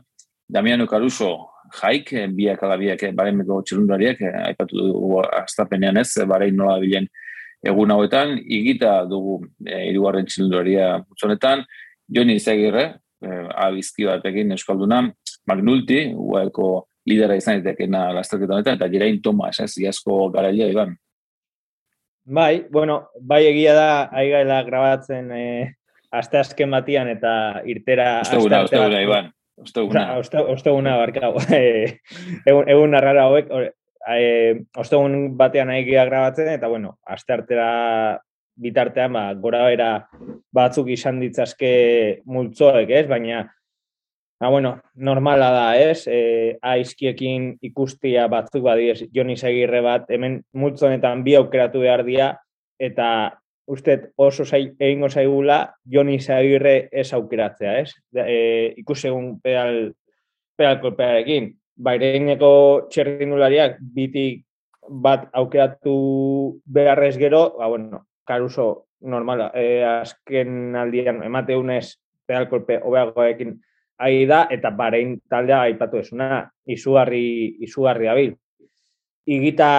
Damiano 0.47 0.87
Caruso 0.87 1.33
jaik, 1.81 2.13
biak 2.35 2.61
ala 2.63 2.77
biak 2.79 3.01
baremeko 3.15 3.59
txelundariak, 3.67 4.21
aipatu 4.47 4.77
dugu 4.79 5.19
aztapenean 5.25 5.99
ez, 5.99 6.13
barein 6.29 6.55
nola 6.55 6.77
bilen 6.79 7.09
egun 7.67 7.91
hauetan, 7.91 8.37
igita 8.39 9.01
dugu 9.09 9.41
e, 9.65 9.89
irugarren 9.89 10.27
txelundaria 10.29 10.93
mutzonetan, 11.01 11.65
Joni 12.07 12.37
Izagirre, 12.39 12.85
e, 13.19 13.39
abizki 13.65 14.07
batekin 14.07 14.55
euskalduna, 14.55 15.01
Magnulti, 15.47 15.99
uaeko 16.15 16.87
lidera 17.07 17.37
izan 17.39 17.61
ditekena 17.61 18.09
lasterketa 18.15 18.57
honetan, 18.57 18.77
eta 18.79 18.89
Jerain 18.91 19.21
Tomas, 19.23 19.55
ez, 19.63 19.71
iazko 19.81 20.27
garailea, 20.33 20.69
Iban. 20.73 20.93
Bai, 22.27 22.65
bueno, 22.71 22.99
bai 23.23 23.45
egia 23.47 23.73
da, 23.77 23.89
aigaela 24.19 24.59
grabatzen 24.67 25.31
eh, 25.31 25.73
aste 26.11 26.41
azken 26.41 26.71
batian 26.75 27.07
eta 27.07 27.63
irtera... 27.65 28.19
Osteguna, 28.25 28.61
osteguna, 28.67 29.01
Iban. 29.05 29.31
Osteguna. 29.57 30.05
Osteguna, 30.53 30.97
barkau. 30.99 31.33
egun, 32.49 32.67
egun 32.67 32.99
arrara 32.99 33.29
hauek, 33.29 33.49
eh, 34.11 34.59
ostegun 34.77 35.37
batean 35.39 35.71
aigia 35.73 36.05
grabatzen, 36.09 36.51
eta 36.57 36.67
bueno, 36.67 36.97
aste 37.07 37.33
artera 37.33 37.69
bitartean, 38.57 39.13
ba, 39.13 39.29
gora 39.39 39.63
era 39.71 39.91
batzuk 40.53 40.89
izan 40.91 41.21
ditzazke 41.21 41.71
multzoek, 42.25 42.89
ez? 42.89 43.05
Baina, 43.09 43.45
Ah, 44.39 44.49
bueno, 44.49 44.81
normala 44.93 45.49
da, 45.49 45.77
ez? 45.81 46.05
E, 46.05 46.59
aizkiekin 46.61 47.55
ikustia 47.65 48.27
batzuk 48.29 48.61
badiez, 48.67 49.07
Joni 49.13 49.33
Segirre 49.33 49.81
bat, 49.81 50.05
hemen 50.13 50.43
multzonetan 50.53 51.23
bi 51.25 51.33
aukeratu 51.39 51.81
behar 51.81 52.03
dia, 52.05 52.27
eta 52.77 53.07
uste 53.65 53.97
oso 54.15 54.45
zai, 54.45 54.75
egingo 54.77 55.09
zaigula 55.09 55.57
Joni 55.89 56.19
Segirre 56.21 56.75
ez 56.91 57.09
aukeratzea, 57.17 57.79
ez? 57.81 57.95
E, 58.13 58.75
ikus 58.77 58.99
egun 59.09 59.39
pedal, 59.41 59.87
pedal 60.55 60.81
kolpearekin. 60.85 61.55
Baireineko 61.77 62.51
txerrindulariak 62.93 63.81
bitik 63.81 64.43
bat 64.87 65.31
aukeratu 65.33 65.97
beharrez 66.61 67.15
gero, 67.17 67.55
ba, 67.57 67.73
bueno, 67.73 68.05
karuso 68.23 68.85
normala, 69.01 69.49
e, 69.57 69.81
azken 69.81 70.77
aldian 70.77 71.23
emateunez 71.25 71.97
pedal 72.27 72.45
kolpe 72.51 72.77
hobeagoekin 72.83 73.57
ari 73.97 74.25
da, 74.29 74.45
eta 74.51 74.71
barein 74.71 75.17
taldea 75.29 75.61
aipatu 75.67 76.01
esuna, 76.03 76.43
izugarri, 76.69 77.57
izugarri 77.65 78.07
abil. 78.07 78.35
Igita 79.27 79.69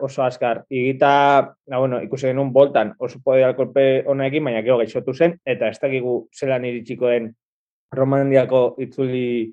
oso 0.00 0.22
askar, 0.22 0.64
igita, 0.68 1.54
na, 1.66 1.78
bueno, 1.78 2.00
ikusi 2.04 2.28
genuen 2.28 2.52
boltan 2.52 2.92
oso 2.98 3.20
poder 3.24 3.54
kolpe 3.56 4.04
honekin, 4.06 4.44
baina 4.44 4.62
gero 4.62 4.78
gaixotu 4.80 5.14
zen, 5.14 5.38
eta 5.46 5.68
ez 5.68 5.78
dakigu 5.80 6.28
zelan 6.34 6.66
iritsiko 6.68 7.08
den 7.08 7.30
romandiako 7.96 8.74
itzuli, 8.84 9.48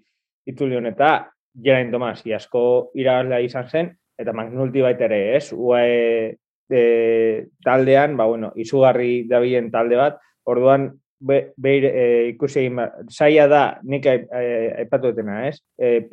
itzuli 0.46 0.76
honeta, 0.76 1.32
Gerain 1.64 1.92
Tomas, 1.92 2.20
iasko 2.28 2.92
irabazlea 3.00 3.40
izan 3.46 3.70
zen, 3.72 3.94
eta 4.20 4.34
magnulti 4.36 4.84
baita 4.84 5.08
ere, 5.08 5.38
ez? 5.38 5.54
Uae 5.56 6.36
e, 6.68 6.82
taldean, 7.64 8.18
ba, 8.20 8.28
bueno, 8.28 8.52
izugarri 8.60 9.24
dabien 9.30 9.72
talde 9.72 10.00
bat, 10.00 10.20
orduan 10.44 10.90
be, 11.20 11.54
e, 11.64 12.28
ikusi 12.34 12.60
egin 12.64 12.82
saia 13.10 13.48
da, 13.48 13.64
nik 13.84 14.06
eh, 14.06 14.76
aipatu 14.84 15.12
dutena, 15.12 15.46
ez? 15.48 15.60
E, 15.78 16.08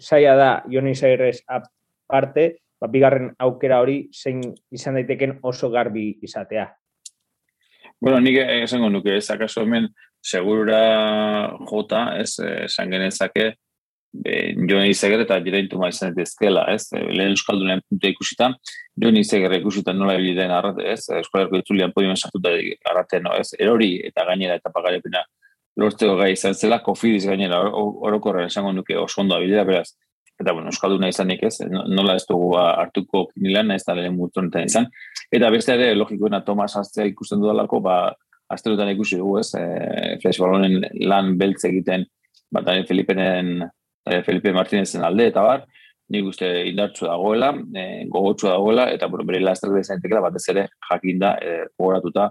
saia 0.00 0.34
da, 0.36 0.50
Joni 0.70 0.94
Zairrez 0.94 1.42
aparte, 1.46 2.48
ba, 2.80 2.88
bigarren 2.88 3.32
aukera 3.38 3.80
hori 3.82 4.08
zein 4.12 4.42
izan 4.70 4.98
daiteken 4.98 5.38
oso 5.42 5.70
garbi 5.70 6.10
izatea. 6.22 6.68
Bueno, 8.00 8.20
nik 8.22 8.38
esango 8.62 8.90
nuke, 8.90 9.16
ez 9.18 9.30
akaso 9.34 9.64
hemen, 9.66 9.88
segurura 10.22 10.82
jota, 11.66 12.12
ez, 12.20 12.38
esan 12.68 12.94
genezake, 12.94 13.52
e, 14.24 14.54
Joni 14.68 14.92
Izeger 14.92 15.24
eta 15.24 15.38
Jireintu 15.44 15.78
maizan 15.80 16.16
ezkela, 16.18 16.66
ez? 16.74 16.88
Lehen 16.92 17.34
Euskaldunen 17.34 17.82
puntu 17.88 18.10
ikusita, 18.12 18.52
Joni 19.02 19.22
Izeger 19.24 19.54
ikusita 19.58 19.94
nola 19.94 20.16
ebili 20.18 20.34
den 20.38 20.54
arrate, 20.54 20.86
ez? 20.94 21.04
Euskalarko 21.20 21.60
itzulian 21.62 21.94
podiumen 21.94 22.16
sartuta 22.16 22.54
arrate, 22.92 23.22
no, 23.24 23.34
ez? 23.38 23.52
Erori 23.58 23.96
eta 24.10 24.26
gainera 24.28 24.58
eta 24.58 24.72
pagarepena 24.74 25.24
lortzeko 25.78 26.16
gai 26.18 26.32
izan 26.34 26.56
zela, 26.58 26.80
kofidiz 26.82 27.24
gainera 27.28 27.60
orokorren 27.70 28.50
esango 28.50 28.72
nuke 28.74 28.96
oso 28.98 29.22
ondo 29.22 29.36
abilida, 29.36 29.64
beraz, 29.68 29.92
eta 30.38 30.52
bueno, 30.52 30.70
Euskalduna 30.72 31.10
izanik 31.10 31.42
ez, 31.46 31.56
nola 31.70 32.16
ez 32.18 32.24
dugu 32.28 32.52
ba, 32.54 32.64
hartuko 32.82 33.26
kinilan, 33.32 33.72
ez 33.74 33.82
da 33.86 33.94
lehen 33.98 34.16
mutu 34.16 34.42
izan. 34.62 34.86
Eta 35.30 35.50
beste 35.50 35.74
ere, 35.74 35.94
logikoena 35.94 36.42
Tomas 36.44 36.76
Aztea 36.76 37.06
ikusten 37.06 37.40
dudalako, 37.42 37.80
ba, 37.80 37.98
asterutan 38.50 38.90
ikusi 38.94 39.18
dugu, 39.18 39.38
ez, 39.40 39.50
e, 39.54 40.18
flash 40.22 40.38
ballonen 40.40 40.86
lan 41.06 41.36
beltz 41.38 41.64
egiten, 41.68 42.06
bat 42.50 42.64
Daniel 42.64 43.68
e, 44.10 44.22
Felipe 44.22 44.52
Martinezen 44.52 45.04
alde 45.04 45.28
eta 45.30 45.42
bar, 45.44 45.64
nik 46.08 46.28
uste 46.30 46.48
indartsu 46.70 47.06
dagoela, 47.06 47.52
e, 47.76 48.04
gogotsu 48.08 48.48
dagoela, 48.48 48.88
eta 48.94 49.08
bueno, 49.12 49.26
bere 49.28 49.40
laster 49.44 49.72
bezaitekela 49.74 50.24
batez 50.24 50.44
ere 50.54 50.68
jakinda 50.90 51.34
e, 51.42 51.56
gogoratuta 51.76 52.30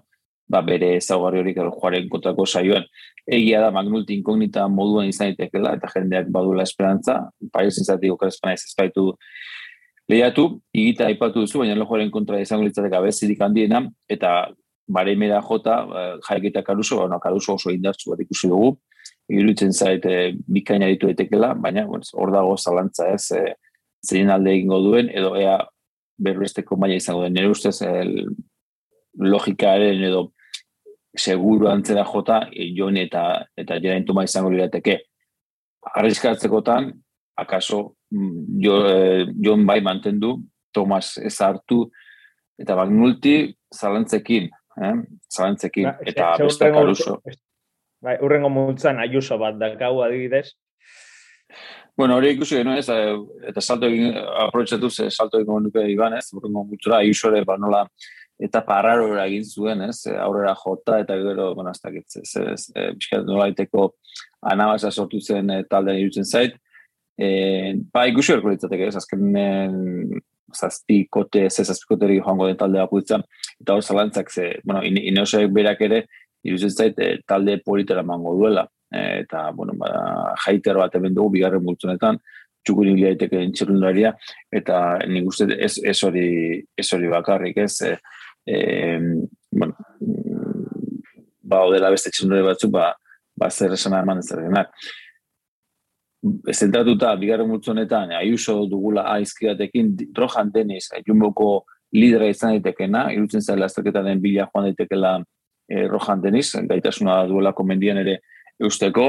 ba, 0.50 0.62
bere 0.66 0.96
ezaugarri 0.98 1.44
horik 1.44 1.60
joaren 1.60 2.10
kontrako 2.10 2.46
saioan. 2.46 2.88
Egia 3.28 3.62
da 3.62 3.72
magnulti 3.76 4.16
inkognita 4.16 4.68
moduan 4.72 5.10
izan 5.12 5.34
daitekela 5.34 5.76
eta 5.78 5.92
jendeak 5.94 6.32
badula 6.34 6.64
esperantza, 6.64 7.20
paio 7.54 7.72
zintzati 7.72 8.12
okarezpana 8.14 8.56
ez 8.56 8.64
ezpaitu 8.64 9.10
lehiatu, 10.08 10.48
igita 10.74 11.10
aipatu 11.12 11.44
duzu, 11.44 11.60
baina 11.64 11.76
lojoaren 11.76 12.12
kontra 12.12 12.40
izango 12.40 12.64
litzatek 12.64 12.96
abezirik 12.96 13.42
handiena, 13.44 13.84
eta 14.10 14.54
bare 14.88 15.18
mera 15.20 15.42
jota, 15.44 15.82
jaikita 16.30 16.64
karuso, 16.64 17.02
ba, 17.04 17.20
karuso 17.20 17.58
oso 17.60 17.74
indartsu 17.76 18.14
bat 18.14 18.24
ikusi 18.24 18.48
dugu, 18.48 18.78
iruditzen 19.30 19.74
zait 19.74 20.06
e, 20.06 20.34
bikaina 20.48 20.88
ditu 20.92 21.10
etekela, 21.12 21.54
baina 21.54 21.86
hor 21.88 22.32
dago 22.32 22.56
zalantza 22.58 23.10
ez, 23.14 23.32
e, 23.32 23.56
zein 24.06 24.30
alde 24.32 24.54
egingo 24.54 24.80
duen, 24.84 25.10
edo 25.10 25.36
ea 25.40 25.58
berresteko 26.18 26.78
maila 26.80 26.98
izango 26.98 27.26
den. 27.26 27.36
Nire 27.36 27.52
ustez, 27.52 27.82
el, 27.86 28.14
logikaaren 29.18 30.04
edo 30.08 30.28
seguru 31.18 31.70
antzera 31.72 32.06
jota, 32.06 32.44
e, 32.54 32.72
joni 32.78 33.06
eta, 33.08 33.26
eta 33.58 33.80
jera 33.84 33.98
intuma 34.00 34.26
izango 34.28 34.52
lirateke. 34.54 35.00
Arriskatzekotan, 35.98 36.92
akaso, 37.38 37.82
mm, 38.12 38.62
jo, 38.64 38.78
e, 38.88 39.26
jon 39.44 39.66
bai 39.66 39.82
mantendu, 39.82 40.38
Tomas 40.74 41.16
ez 41.18 41.34
hartu, 41.42 41.88
eta 42.60 42.76
Magnulti 42.78 43.36
zalantzekin, 43.74 44.50
eh? 44.78 44.94
zalantzekin, 45.32 45.90
eta 46.06 46.36
beste 46.44 46.70
karuso. 46.74 47.18
Bai, 48.04 48.18
urrengo 48.22 48.50
multzan 48.54 49.00
ayuso 49.02 49.40
bat 49.42 49.58
da 49.58 49.72
gau 49.76 50.02
adibidez. 50.06 50.52
Bueno, 51.98 52.18
hori 52.20 52.36
ikusi 52.36 52.60
genuen 52.60 52.78
ez, 52.78 52.90
eh, 52.94 53.16
eta 53.50 53.62
salto 53.62 53.88
egin, 53.90 54.14
aprobetsatu 54.44 54.90
ze 54.90 55.10
salto 55.10 55.40
egin 55.42 55.64
nuke 55.66 55.82
iban 55.90 56.14
ez, 56.14 56.28
urrengo 56.34 56.64
multzura 56.64 57.00
ayuso 57.02 57.32
ere, 57.32 57.42
ba 57.46 57.56
nola, 57.58 57.88
eta 58.38 58.62
parraro 58.62 59.08
egin 59.24 59.44
zuen 59.50 59.82
ez, 59.88 60.06
eh, 60.06 60.18
aurrera 60.22 60.54
jota, 60.62 61.00
eta 61.02 61.18
gero, 61.18 61.56
bueno, 61.56 61.74
ez, 61.74 61.82
ez, 61.90 62.36
ez, 62.44 62.68
ez 62.76 62.94
bizkat 63.00 63.26
nola 63.26 63.50
iteko 63.50 63.90
anabasa 64.42 64.92
sortu 64.92 65.20
zen 65.20 65.50
e, 65.50 65.64
taldean 65.64 65.98
irutzen 65.98 66.26
zait. 66.26 66.54
E, 67.18 67.74
ba, 67.94 68.06
ikusi 68.06 68.36
erko 68.36 68.54
ditzateke 68.54 68.92
ez, 68.92 68.96
azken 69.02 69.34
zazpi 70.54 71.08
kote, 71.10 71.50
ze 71.50 71.66
zazpi 71.66 71.96
kote 71.96 72.14
joango 72.14 72.46
den 72.46 72.62
taldea 72.62 72.86
puitzen, 72.88 73.26
eta 73.60 73.74
hor 73.74 73.82
zalantzak 73.82 74.30
ze, 74.30 74.52
bueno, 74.64 74.84
ineosek 74.86 75.50
berak 75.52 75.82
ere, 75.82 76.06
iruzen 76.44 76.74
zait, 76.74 77.00
e, 77.00 77.22
talde 77.28 77.60
politera 77.66 78.04
mango 78.04 78.36
duela. 78.38 78.68
Eta, 78.92 79.50
bueno, 79.52 79.74
ba, 79.76 79.90
jaiter 80.46 80.78
bat 80.80 80.94
hemen 80.96 81.16
dugu, 81.16 81.34
bigarren 81.38 81.64
multzonetan, 81.64 82.20
txukuri 82.64 82.94
liaiteke 82.96 83.40
entxerundaria, 83.44 84.14
eta 84.52 85.00
nik 85.08 85.28
uste 85.28 85.48
ez, 85.56 85.74
ez, 85.84 85.98
hori, 86.04 86.28
ez 86.78 86.88
hori 86.96 87.12
bakarrik, 87.12 87.60
ez, 87.64 87.74
e, 87.84 87.98
e, 88.48 88.58
bueno, 89.52 89.76
ba, 91.48 91.64
odela 91.68 91.92
beste 91.94 92.12
txerundari 92.12 92.48
batzuk, 92.48 92.74
ba, 92.76 92.92
ba 93.38 93.50
zer 93.52 93.76
esan 93.78 93.96
eman 94.00 94.24
ez 94.24 94.30
denak. 94.32 94.72
zentratuta 96.52 97.16
bigarren 97.16 97.48
multzo 97.48 97.72
honetan 97.72 98.12
Ayuso 98.18 98.66
dugula 98.68 99.04
aizki 99.14 99.48
batekin 99.48 99.92
Rohan 100.18 100.50
Deniz 100.52 100.90
Jumboko 101.08 101.64
lidera 101.94 102.28
izan 102.28 102.56
daitekena, 102.56 103.12
irutzen 103.14 103.42
zaila 103.42 103.70
azterketaren 103.70 104.20
bila 104.22 104.48
joan 104.52 104.66
daitekela 104.68 105.12
e, 105.70 105.88
Rohan 105.88 106.22
Deniz, 106.22 106.52
gaitasuna 106.70 107.24
duela 107.30 107.54
komendian 107.54 108.00
ere 108.04 108.20
eusteko, 108.64 109.08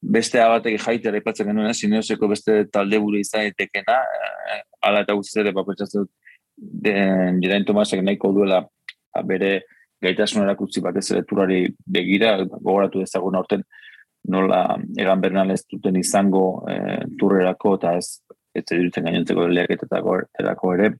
beste 0.00 0.40
abatek 0.40 0.78
jaitera 0.82 1.18
ipatzen 1.18 1.48
genuen, 1.50 1.74
sineoseko 1.74 2.28
beste 2.30 2.58
talde 2.72 3.00
buru 3.02 3.20
izan 3.20 3.46
daitekena, 3.46 3.96
e, 3.96 4.60
ala 4.86 5.02
eta 5.06 5.16
guztiz 5.18 5.42
ere, 5.42 5.54
bapetxatzen 5.56 6.06
den 6.56 7.40
Jirain 7.42 7.64
Tomasek 7.68 8.02
nahiko 8.04 8.32
duela 8.32 8.62
bere 9.24 9.60
gaitasun 10.02 10.44
erakutzi 10.44 10.82
batez 10.84 11.10
ere 11.10 11.24
turari 11.28 11.64
begira, 11.86 12.36
gogoratu 12.44 13.02
dezagun 13.02 13.36
aurten, 13.36 13.64
nola 14.28 14.62
egan 14.98 15.20
bernal 15.22 15.52
ez 15.54 15.62
duten 15.70 15.96
izango 16.00 16.46
e, 16.68 17.02
turrerako 17.18 17.76
eta 17.78 17.96
ez 18.00 18.08
ez 18.56 18.64
edutzen 18.72 19.06
gainontzeko 19.06 19.46
lehiaketetako 19.52 20.72
ere. 20.74 20.92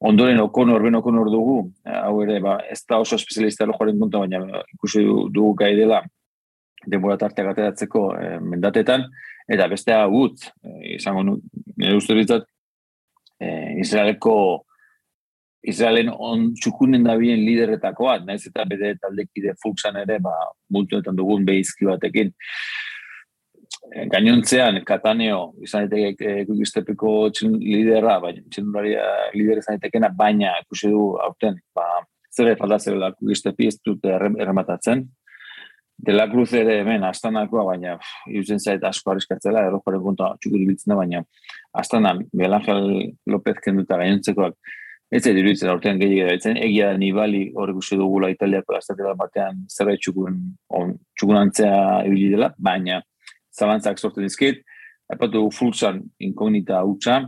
Ondoren 0.00 0.40
okon 0.40 0.70
horben 0.72 0.96
okon 0.96 1.18
hor 1.20 1.28
dugu, 1.28 1.58
hau 1.84 2.14
ere, 2.24 2.38
ba, 2.40 2.56
ez 2.72 2.80
da 2.88 3.00
oso 3.02 3.18
espezialista 3.20 3.66
joaren 3.68 3.98
punta, 4.00 4.22
baina 4.22 4.62
ikusi 4.72 5.02
dugu 5.04 5.52
gai 5.58 5.74
dela 5.76 6.00
denbora 6.86 7.18
tarteak 7.20 7.50
ateratzeko 7.50 8.06
e, 8.16 8.30
mendatetan, 8.40 9.04
eta 9.50 9.66
bestea 9.68 10.00
gut, 10.08 10.46
e, 10.64 10.94
izango 10.94 11.26
nire 11.26 11.98
uste 11.98 12.16
e, 12.16 13.76
Israeleko 13.80 14.34
Israelen 15.68 16.08
on 16.08 16.54
txukunen 16.56 17.04
da 17.04 17.18
bien 17.20 17.42
liderretakoa, 17.44 18.22
naiz 18.24 18.46
eta 18.48 18.64
bede 18.64 18.94
taldekide 19.00 19.52
fuxan 19.60 19.98
ere, 20.00 20.16
ba, 20.24 20.32
multuetan 20.72 21.16
dugun 21.16 21.44
behizki 21.44 21.84
batekin. 21.84 22.32
Eh, 23.88 24.04
gainontzean, 24.12 24.82
Kataneo, 24.86 25.54
izan 25.64 25.88
daiteke 25.88 26.44
gugistepeko 26.50 27.30
txin 27.34 27.56
liderra, 27.58 28.18
baina 28.22 28.42
txinuraria 28.52 29.06
lider 29.34 29.62
izan 29.62 29.78
daitekena, 29.78 30.10
baina 30.16 30.52
ikusi 30.60 30.90
du 30.92 31.06
aurten, 31.24 31.56
ba, 31.74 31.86
zer 32.30 32.52
falta 32.60 32.78
zerela 32.78 33.10
gugistepi 33.16 33.70
ez 33.70 33.78
dut 33.80 34.04
errematatzen. 34.04 35.06
De 36.00 36.12
la 36.14 36.28
Cruz 36.30 36.52
ere 36.56 36.78
hemen, 36.80 37.02
astanakoa, 37.04 37.64
baina 37.72 37.96
iruzen 38.28 38.60
zait 38.60 38.84
asko 38.84 39.12
arriskatzela, 39.12 39.66
errokoaren 39.68 40.04
konta 40.04 40.30
txukur 40.40 40.62
biltzen 40.68 40.94
da, 40.94 41.00
baina 41.00 41.24
astana, 41.82 42.14
Miguel 42.20 42.56
Ángel 42.60 42.86
López 43.32 43.58
kenduta 43.64 43.98
gainontzekoak, 44.00 44.56
Ez 45.10 45.24
ez 45.26 45.32
diruditzen 45.34 45.66
aurtean 45.72 45.98
gehiago 45.98 46.30
etzen, 46.30 46.54
egia 46.62 46.92
da 46.92 46.98
nibali 46.98 47.40
hori 47.58 47.72
guzti 47.74 47.96
dugula 47.98 48.28
italiako 48.30 48.76
astatela 48.76 49.16
batean 49.18 49.64
zerbait 49.66 49.98
txukun, 49.98 50.36
on, 50.78 50.92
txukun 51.18 51.38
antzea 51.40 51.80
ibili 52.06 52.28
dela, 52.36 52.52
baina 52.54 53.00
zalantzak 53.56 53.98
sortu 53.98 54.22
dizkit, 54.22 54.62
apatu 55.10 55.48
fulsan 55.54 56.02
inkognita 56.22 56.82
hutsa, 56.86 57.24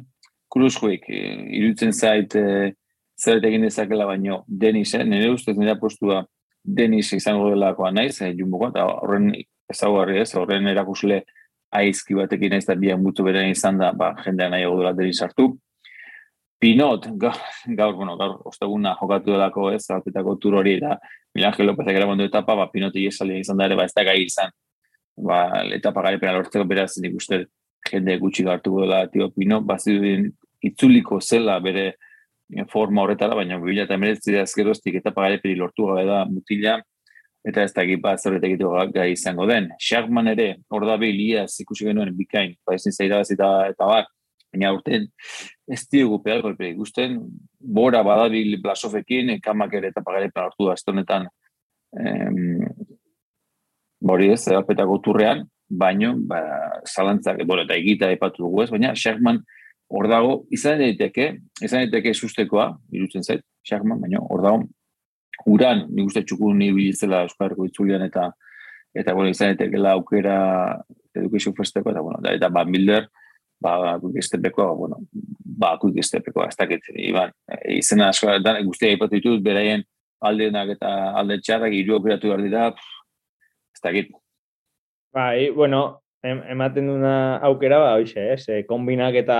kuruz 0.52 0.74
joik, 0.76 1.08
e, 1.08 1.22
iruditzen 1.58 1.92
zait 1.92 2.36
e, 2.36 2.72
zerbait 3.18 3.48
egin 3.50 3.66
dezakela 3.66 4.06
baino 4.06 4.42
Denis, 4.46 4.94
eh? 4.94 5.04
nire 5.04 5.30
ustez 5.32 5.56
nire 5.58 5.76
postua 5.80 6.22
Denis 6.62 7.12
izango 7.12 7.50
delakoa 7.50 7.90
naiz, 7.90 8.20
eh, 8.22 8.32
jumbo 8.38 8.60
eta 8.68 8.84
horren 8.86 9.32
ezaguarri 9.70 10.20
ez, 10.22 10.30
horren 10.38 10.68
erakusle 10.70 11.22
aizki 11.72 12.14
batekin 12.14 12.52
ez 12.58 12.64
da 12.68 12.76
bian 12.76 13.02
mutu 13.02 13.24
beren 13.24 13.50
izan 13.50 13.78
da, 13.80 13.92
ba, 13.96 14.12
jendean 14.24 14.52
nahi 14.54 14.68
dela 14.68 14.92
Denis 14.96 15.22
hartu, 15.24 15.52
Pinot, 16.62 17.08
gaur, 17.18 17.94
bueno, 17.96 18.12
gaur, 18.14 18.36
osteguna 18.46 18.92
jokatu 19.00 19.32
delako 19.32 19.72
ez, 19.74 19.82
alpetako 19.90 20.36
tur 20.38 20.60
hori, 20.60 20.76
eta 20.78 20.94
Milangel 21.34 21.66
Lopezak 21.66 21.96
ere 21.98 22.06
mundu 22.06 22.28
etapa, 22.28 22.54
ba, 22.54 22.68
Pinot 22.70 22.94
iesalia 22.94 23.40
izan 23.42 23.58
da 23.58 23.66
ere, 23.66 23.74
ba, 23.80 23.88
ez 23.88 23.96
da 23.96 24.04
gai 24.06 24.20
izan. 24.22 24.54
Ba, 25.16 25.64
etapa 25.74 26.02
gari 26.02 26.18
pena 26.20 26.32
lortzeko 26.38 26.64
beraz, 26.68 26.94
nik 27.02 27.16
uste 27.18 27.44
jende 27.90 28.16
gutxi 28.18 28.44
gartu 28.46 28.78
dela, 28.80 29.04
tio 29.12 29.28
Pinot, 29.34 29.66
ba, 29.68 29.76
itzuliko 30.62 31.20
zela 31.20 31.58
bere 31.60 31.92
forma 32.70 33.02
horretara, 33.02 33.36
baina 33.36 33.58
bila 33.60 33.84
eta 33.84 33.96
meretzi 33.96 34.32
da 34.32 34.46
ezkeroztik 34.46 34.96
etapa 35.00 35.26
gari 35.26 35.40
peri 35.42 35.58
lortu 35.58 35.86
gabe 35.90 36.06
da 36.08 36.24
mutila, 36.28 36.78
eta 37.44 37.64
ez 37.66 37.72
da 37.74 37.82
egipa 37.82 38.16
zerretek 38.16 38.58
gai 38.94 39.12
izango 39.12 39.46
den. 39.46 39.70
Sharkman 39.80 40.28
ere, 40.28 40.56
hor 40.70 40.86
da 40.86 40.96
behiliaz 40.96 41.60
ikusi 41.60 41.84
genuen 41.84 42.16
bikain, 42.16 42.54
ba, 42.66 42.74
ezin 42.74 42.92
zaira 42.92 43.20
eta, 43.20 43.50
eta 43.68 43.86
bat, 43.86 44.08
baina 44.52 44.72
urten 44.72 45.08
ez 45.68 45.82
diogu 45.88 46.22
peal 46.22 46.42
golpe 46.42 46.68
ikusten, 46.70 47.18
bora 47.58 48.02
badabil 48.04 48.60
blasofekin, 48.62 49.40
kamak 49.42 49.74
ere 49.74 49.88
eta 49.92 50.02
pagare 50.04 50.30
hartu 50.34 50.68
da 50.68 50.76
estonetan 50.76 51.28
bori 54.02 54.32
ez, 54.34 54.42
alpetako 54.50 54.98
turrean, 55.04 55.46
baino, 55.68 56.12
ba, 56.28 56.42
zalantzak, 56.86 57.42
bora, 57.48 57.64
eta 57.66 57.78
egita 57.78 58.10
epatu 58.12 58.44
dugu 58.44 58.64
ez, 58.64 58.70
baina 58.72 58.92
Sherman 58.98 59.40
hor 59.92 60.08
dago, 60.08 60.36
izan 60.52 60.80
daiteke, 60.82 61.28
izan 61.62 61.86
daiteke 61.86 62.14
sustekoa, 62.14 62.70
irutzen 62.92 63.24
zait, 63.24 63.44
Sherman, 63.66 64.00
baina 64.02 64.20
hor 64.22 64.44
dago, 64.44 64.62
uran, 65.48 65.86
nik 65.90 66.10
uste 66.10 66.24
txukun 66.26 66.58
nire 66.58 66.76
bilizela 66.76 67.22
Euskarriko 67.26 67.66
itzulian 67.66 68.04
eta 68.06 68.30
eta 68.92 69.14
bueno, 69.16 69.32
izan 69.32 69.54
daiteke 69.54 69.80
aukera 69.88 70.36
edukizio 71.16 71.54
festeko, 71.56 71.92
eta 71.92 72.02
bueno, 72.04 72.20
da, 72.24 72.34
eta 72.36 72.50
ba, 72.52 72.64
Milder, 72.68 73.08
ba, 73.62 73.98
quick 74.00 74.22
stepeko, 74.22 74.74
bueno, 74.76 74.98
ba, 75.12 75.78
quick 75.80 76.04
stepeko, 76.04 76.44
ez 76.44 76.56
dakit, 76.58 76.90
iban, 77.00 77.32
e, 77.48 77.78
izena 77.78 78.10
asko, 78.12 78.34
guztia 78.66 78.92
ipatu 78.92 79.16
ditut, 79.16 79.40
beraien 79.44 79.84
aldeenak 80.22 80.76
eta 80.76 80.90
alde 81.18 81.38
txarrak, 81.40 81.72
iru 81.74 81.96
operatu 81.98 82.30
behar 82.30 82.44
dira, 82.44 82.66
dakit. 83.82 84.12
Bai, 85.12 85.50
bueno, 85.50 86.02
ematen 86.22 86.88
duna 86.88 87.36
aukera, 87.44 87.78
ba, 87.82 87.94
oixe, 88.00 88.32
ez, 88.32 88.46
e, 88.48 88.62
kombinak 88.68 89.18
eta 89.20 89.38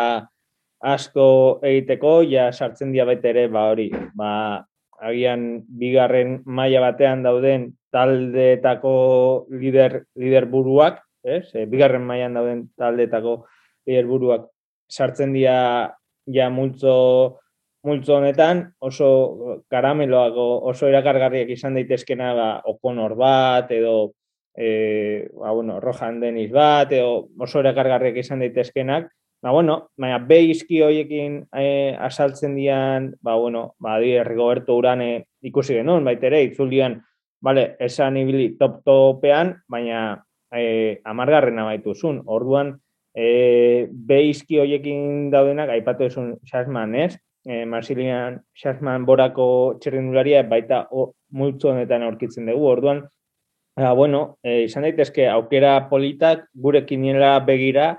asko 0.83 1.61
egiteko, 1.64 2.20
ja 2.28 2.50
sartzen 2.52 2.92
dia 2.92 3.07
ere, 3.07 3.46
ba, 3.48 3.70
hori, 3.70 3.88
ba, 4.14 4.64
agian 5.02 5.62
bigarren 5.66 6.42
maila 6.46 6.81
batean 6.81 7.22
dauden 7.22 7.72
taldeetako 7.90 9.46
lider, 9.50 10.05
lider 10.14 10.46
buruak, 10.46 11.02
ez? 11.24 11.55
E, 11.55 11.66
bigarren 11.66 12.05
mailan 12.07 12.35
dauden 12.35 12.66
taldeetako 12.78 13.44
helburuak 13.87 14.48
sartzen 14.90 15.33
dira 15.35 15.90
ja 16.31 16.50
multzo 16.50 17.38
multzo 17.83 18.18
honetan 18.20 18.68
oso 18.78 19.09
karameloago 19.70 20.46
oso 20.70 20.87
erakargarriak 20.87 21.50
izan 21.50 21.74
daitezkena 21.78 22.35
ba 22.38 22.48
okonor 22.70 23.16
bat 23.18 23.70
edo 23.74 24.12
e, 24.57 25.29
ba, 25.35 25.51
bueno, 25.51 25.81
Rohan 25.81 26.21
Denis 26.21 26.53
bat 26.53 26.93
edo 26.93 27.29
oso 27.38 27.61
erakargarriak 27.61 28.19
izan 28.23 28.45
daitezkenak 28.45 29.09
ba 29.43 29.51
bueno 29.51 29.88
baina 29.99 30.19
beizki 30.19 30.83
hoiekin 30.83 31.41
e, 31.51 31.97
asaltzen 31.99 32.55
dian 32.55 33.12
ba 33.23 33.35
bueno 33.35 33.75
ba 33.79 33.99
di 33.99 34.15
Rigoberto 34.23 34.77
Urane 34.77 35.27
ikusi 35.43 35.75
genuen 35.75 36.05
bait 36.05 36.23
ere 36.23 36.45
itzulian 36.45 37.01
vale 37.43 37.77
esan 37.81 38.17
ibili 38.17 38.55
top 38.59 38.85
topean 38.85 39.57
baina 39.69 40.23
eh 40.53 41.01
amargarrena 41.05 41.65
baituzun 41.65 42.23
orduan 42.27 42.77
e, 43.15 43.88
beizki 43.93 44.59
hoiekin 44.61 45.31
daudenak, 45.33 45.71
aipatu 45.71 46.09
esun 46.09 46.35
Shasman, 46.49 46.95
ez? 46.97 47.17
E, 47.45 47.65
Marsilian 47.67 48.41
Shasman 48.55 49.07
borako 49.07 49.47
txerrindularia 49.81 50.43
baita 50.49 50.87
o, 50.91 51.12
multzo 51.37 51.73
honetan 51.73 52.05
aurkitzen 52.07 52.49
dugu, 52.49 52.69
orduan, 52.71 53.03
ah, 53.77 53.93
bueno, 53.93 54.39
e, 54.43 54.63
izan 54.65 54.87
daitezke 54.87 55.29
aukera 55.29 55.89
politak 55.91 56.47
gure 56.53 56.85
kiniela 56.87 57.39
begira, 57.47 57.97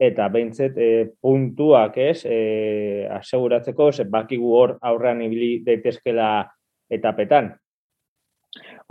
eta 0.00 0.28
behintzet 0.28 0.78
e, 0.78 0.90
puntuak, 1.22 1.98
ez, 1.98 2.24
e, 2.26 3.06
aseguratzeko, 3.14 3.92
ze 3.92 4.04
bakigu 4.10 4.54
hor 4.56 4.78
aurrean 4.82 5.22
ibili 5.22 5.58
daitezkela 5.66 6.30
etapetan. 6.90 7.52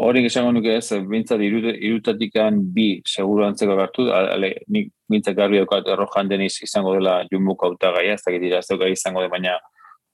Hori 0.03 0.23
izango 0.25 0.51
nuke 0.55 0.73
ez, 0.75 0.89
bintzat 1.07 1.39
irutatikan 1.43 2.57
bi 2.75 2.87
seguru 3.07 3.45
antzeko 3.45 3.75
gartu, 3.77 4.07
ale, 4.11 4.55
nik 4.73 4.89
bintzat 5.09 5.37
garbi 5.37 5.61
daukat 5.61 5.87
errojan 5.93 6.31
deniz 6.31 6.55
izango 6.65 6.95
dela 6.97 7.21
jumbuko 7.29 7.69
auta 7.69 7.93
gaia, 7.95 8.17
ez 8.17 8.23
dakit 8.25 8.41
dira, 8.41 8.63
izango 8.89 9.21
de, 9.21 9.29
baina 9.31 9.59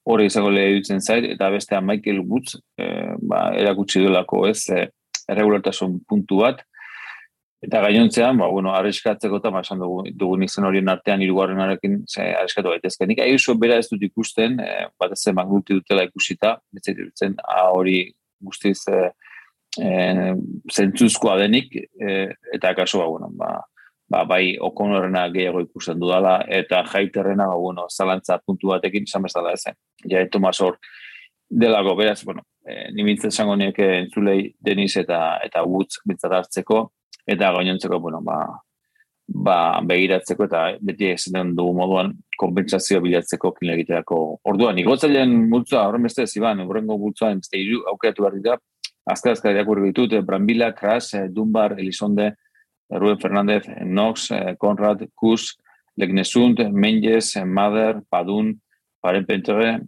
hori 0.10 0.28
izango 0.30 0.52
lehe 0.52 0.76
dutzen 0.76 1.02
zait, 1.02 1.26
eta 1.34 1.50
bestea 1.54 1.82
Michael 1.82 2.22
Woods, 2.26 2.60
e, 2.78 2.90
ba, 3.22 3.50
erakutsi 3.58 4.04
duelako 4.04 4.46
ez, 4.50 4.62
e, 4.70 4.88
erregulartasun 5.30 6.00
puntu 6.10 6.42
bat, 6.44 6.64
eta 7.62 7.82
gainontzean, 7.84 8.38
ba, 8.40 8.48
bueno, 8.48 8.72
arriskatzeko 8.76 9.40
eta 9.42 9.52
esan 9.60 9.82
dugu, 9.84 10.04
dugu 10.16 10.48
zen 10.48 10.66
horien 10.66 10.90
artean 10.90 11.22
irugarren 11.22 11.60
arekin 11.60 11.98
arriskatu 12.18 12.72
baitezke. 12.72 13.08
Nik 13.08 13.20
ahi 13.20 13.36
bera 13.60 13.78
ez 13.78 13.90
dut 13.90 14.04
ikusten, 14.04 14.60
e, 14.60 14.88
bat 15.00 15.12
ez 15.12 15.20
zen 15.24 15.36
dutela 15.68 16.04
ikusita, 16.04 16.58
ez 16.76 16.96
dut 16.96 17.42
hori 17.74 18.14
guztiz, 18.40 18.80
e, 18.88 19.12
e, 19.78 20.36
zentzuzkoa 20.72 21.38
denik, 21.38 21.76
e, 21.76 22.30
eta 22.54 22.74
kaso, 22.76 23.00
ba, 23.00 23.08
bueno, 23.08 23.30
ba, 23.32 23.60
ba, 24.10 24.24
bai 24.24 24.58
okonorrena 24.58 25.28
gehiago 25.30 25.62
ikusten 25.62 26.00
dudala, 26.00 26.40
eta 26.48 26.84
jaiterrena, 26.86 27.48
ba, 27.48 27.56
bueno, 27.56 27.88
zalantza 27.90 28.40
puntu 28.40 28.72
batekin, 28.72 29.04
izan 29.04 29.28
bezala 29.28 29.52
ezen. 29.54 29.76
Ja, 30.08 30.24
Tomas 30.32 30.62
hor, 30.62 30.80
delako, 31.50 31.96
beraz, 31.96 32.24
bueno, 32.24 32.44
e, 32.66 32.92
nimintzen 32.94 33.32
zango 33.32 33.56
nieke 33.58 33.86
entzulei 34.04 34.54
deniz 34.62 34.96
eta 35.02 35.40
eta 35.46 35.64
gutz 35.66 36.00
bintzat 36.06 36.36
hartzeko, 36.38 36.82
eta 37.28 37.52
gainontzeko, 37.56 38.00
bueno, 38.00 38.22
ba, 38.26 38.40
ba, 39.28 39.58
begiratzeko 39.86 40.46
eta 40.46 40.64
beti 40.82 41.12
esan 41.14 41.54
dugu 41.58 41.74
moduan 41.78 42.14
konpentsazio 42.40 43.02
bilatzeko 43.04 43.52
kine 43.58 43.76
egiteako 43.78 44.20
orduan. 44.50 44.78
Igotzailean 44.80 45.34
multzoa, 45.50 45.88
horren 45.88 46.06
beste 46.08 46.24
ez 46.24 46.36
iban, 46.38 46.62
horrengo 46.66 46.98
multzoa, 46.98 47.34
beste 47.42 47.60
iru 47.60 47.84
aukeratu 47.92 48.26
behar 48.26 48.38
dira, 48.38 48.60
azka 49.10 49.34
azka 49.34 49.52
irakurri 49.52 49.90
ditut, 49.90 50.16
Brambila, 50.26 50.72
Kras, 50.78 51.12
Dunbar, 51.34 51.76
Elizonde, 51.80 52.34
Rubén 52.90 53.20
Fernández, 53.20 53.68
Nox, 53.86 54.30
Konrad, 54.58 55.04
Kus, 55.16 55.58
Legnesund, 55.98 56.62
Menges, 56.72 57.36
Mader, 57.46 58.02
Padun, 58.10 58.56
Paren 59.02 59.26
Pentere, 59.26 59.80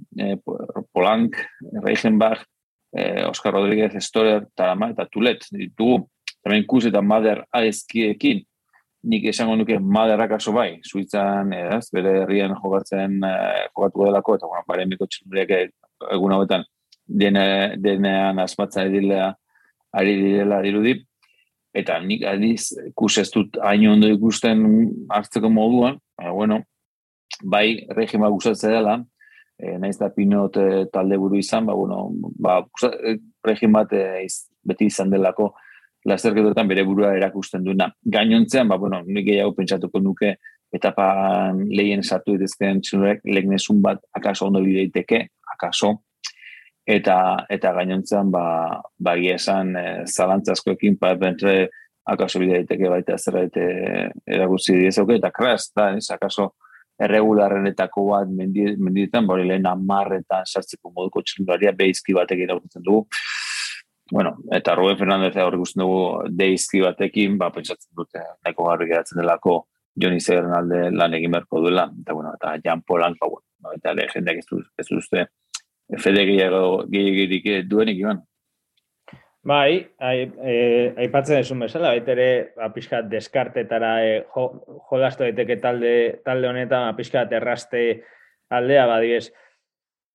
Polank, 0.93 1.36
Reichenbach, 1.84 2.45
Oscar 3.28 3.54
Rodríguez, 3.54 3.93
Storer, 4.04 4.45
Tarama 4.56 4.91
eta 4.91 5.06
Tulet. 5.12 5.43
Ditugu, 5.52 6.06
hemen 6.45 6.65
Kus 6.67 6.88
eta 6.89 7.02
Mader 7.02 7.43
aizkiekin, 7.56 8.41
nik 9.04 9.26
esango 9.32 9.56
nuke 9.58 9.80
maderrak 9.80 10.36
aso 10.38 10.54
bai, 10.54 10.80
suitzan, 10.86 11.54
ez, 11.58 11.88
bere 11.93 12.19
herrian 12.21 12.54
jokatzen 12.58 13.17
eh, 13.26 13.67
jokatu 13.71 14.06
delako, 14.06 14.36
eta 14.38 14.50
bueno, 14.50 14.65
bare 14.67 14.86
miko 14.86 15.08
egun 16.12 16.36
hauetan 16.36 16.65
dene, 17.06 17.78
denean 17.82 18.39
asmatza 18.39 18.86
edilea 18.86 19.32
ari 19.97 20.15
direla 20.21 20.62
dirudi, 20.62 20.95
eta 21.74 21.97
nik 22.04 22.26
adiz 22.28 22.71
ikus 22.91 23.17
ez 23.17 23.30
dut 23.34 23.58
hain 23.65 23.88
ondo 23.89 24.10
ikusten 24.12 24.62
hartzeko 25.10 25.50
moduan, 25.50 25.97
baina 26.17 26.36
bueno, 26.38 26.60
bai 27.44 27.86
regima 27.96 28.30
gustatzen 28.30 28.76
dela, 28.76 28.98
e, 29.58 29.78
naiz 29.78 29.98
da 30.00 30.10
pinot 30.13 30.58
e, 30.58 30.86
talde 30.94 31.17
buru 31.17 31.39
izan, 31.39 31.65
ba, 31.65 31.76
bueno, 31.78 32.10
ba, 32.39 32.62
regimat 33.46 33.94
e, 33.94 34.26
beti 34.67 34.89
izan 34.91 35.12
delako, 35.13 35.52
lasterketetan 36.06 36.70
bere 36.70 36.84
burua 36.86 37.13
erakusten 37.17 37.63
duena. 37.63 37.91
Gainontzean, 38.02 38.70
ba, 38.70 38.78
bueno, 38.82 39.04
nik 39.06 39.28
gehiago 39.28 39.54
pentsatuko 39.58 40.02
nuke 40.02 40.36
etapan 40.74 41.65
lehien 41.70 42.02
sartu 42.02 42.38
ditezken 42.38 42.80
txinurek 42.82 43.26
legnesun 43.28 43.82
bat 43.84 44.00
akaso 44.17 44.48
ondo 44.48 44.62
bideiteke, 44.63 45.26
akaso, 45.54 45.98
eta 46.88 47.17
eta 47.52 47.74
gainontzean 47.76 48.32
ba, 48.34 48.46
ba 48.98 49.13
esan 49.15 49.76
e, 49.78 49.86
zalantzazkoekin 50.08 50.98
pa 50.98 51.13
bentre 51.20 51.70
akaso 52.06 52.39
bideiteke 52.41 52.89
baita 52.89 53.17
zerbait 53.17 53.58
eh, 53.62 54.10
erakutsi 54.26 54.78
diezuke, 54.80 55.20
eta 55.20 55.32
kras, 55.34 55.70
da, 55.76 55.91
ez, 55.98 56.08
akaso 56.13 56.52
erregularrenetako 57.07 58.05
bat 58.11 58.29
mendietan, 58.29 59.27
ba, 59.27 59.35
hori 59.35 59.47
lehen 59.49 59.67
amarretan 59.69 60.45
sartzeko 60.45 60.91
moduko 60.95 61.23
txinuraria 61.25 61.73
behizki 61.77 62.13
batekin 62.17 62.49
erakutzen 62.49 62.85
dugu 62.85 63.07
bueno, 64.11 64.37
eta 64.51 64.75
Rubén 64.75 64.97
Fernández 64.97 65.37
hor 65.39 65.55
ikusten 65.55 65.81
dugu 65.85 65.99
deizki 66.35 66.81
batekin, 66.83 67.37
ba, 67.39 67.47
pentsatzen 67.55 67.93
dute, 67.95 68.19
nahiko 68.43 68.65
garri 68.67 68.89
geratzen 68.89 69.21
delako 69.21 69.53
Joni 70.03 70.19
Zegern 70.19 70.51
alde 70.55 70.89
lan 70.91 71.15
egin 71.15 71.31
beharko 71.31 71.61
duela, 71.63 71.85
eta, 72.03 72.15
bueno, 72.17 72.33
eta 72.35 72.57
Jan 72.65 72.83
Polan, 72.87 73.15
ba, 73.21 73.29
bueno, 73.31 73.77
eta 73.77 73.93
lehendak 73.95 74.41
ez, 74.43 74.59
ez 74.83 74.87
duzte, 74.89 75.25
fede 76.03 76.25
gehiago 76.27 76.83
gehiagirik 76.91 77.47
duenik, 77.71 78.03
Iban. 78.03 78.21
Bai, 79.43 79.89
aipatzen 79.97 81.39
ai, 81.39 81.41
esun 81.41 81.63
bezala, 81.63 81.95
baita 81.95 82.12
ere, 82.13 82.54
apiskat 82.62 83.08
ba, 83.08 83.10
deskartetara 83.15 83.93
e, 84.06 84.12
jo, 84.36 84.43
jolastu 84.91 85.25
daiteke 85.25 85.58
talde, 85.63 85.93
talde 86.25 86.49
honetan, 86.49 86.91
apiskat 86.91 87.32
ba, 87.32 87.39
erraste 87.39 87.82
aldea, 88.54 88.86
badiez, 88.86 89.32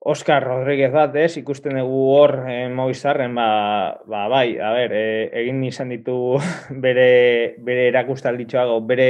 Oscar 0.06 0.44
Rodríguez 0.44 0.92
bat, 0.94 1.16
ez, 1.18 1.32
ikusten 1.40 1.74
dugu 1.80 2.04
hor 2.14 2.36
eh, 2.46 2.68
Moizarren, 2.70 3.34
ba, 3.34 3.98
ba, 4.06 4.28
bai, 4.30 4.60
a 4.62 4.70
ber, 4.76 4.94
eh, 4.94 5.26
egin 5.42 5.64
izan 5.66 5.90
ditu 5.90 6.36
bere, 6.86 7.56
bere 7.66 7.88
erakustalditxoago, 7.90 8.78
bere 8.86 9.08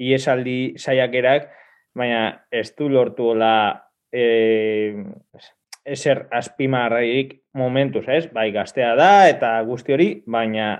iesaldi 0.00 0.78
saiakerak, 0.80 1.50
baina 1.92 2.46
ez 2.48 2.70
du 2.78 2.88
lortu 2.88 3.34
la 3.36 3.54
eh, 4.08 4.96
eser 5.84 6.26
azpimarraik 6.30 7.40
momentuz, 7.54 8.06
ez? 8.08 8.26
Bai, 8.32 8.50
gaztea 8.52 8.94
da 8.98 9.28
eta 9.28 9.56
guzti 9.66 9.94
hori, 9.96 10.08
baina 10.26 10.72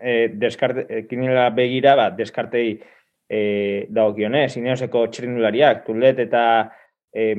eh, 0.00 0.30
deskarte, 0.32 0.86
eh, 0.88 1.50
begira, 1.54 1.94
ba, 1.96 2.10
deskartei 2.10 2.80
eh, 3.28 3.86
daukionez, 3.90 4.56
ineoseko 4.56 5.06
txerinulariak, 5.06 5.84
tulet 5.86 6.18
eta 6.18 6.44
eh, 7.12 7.34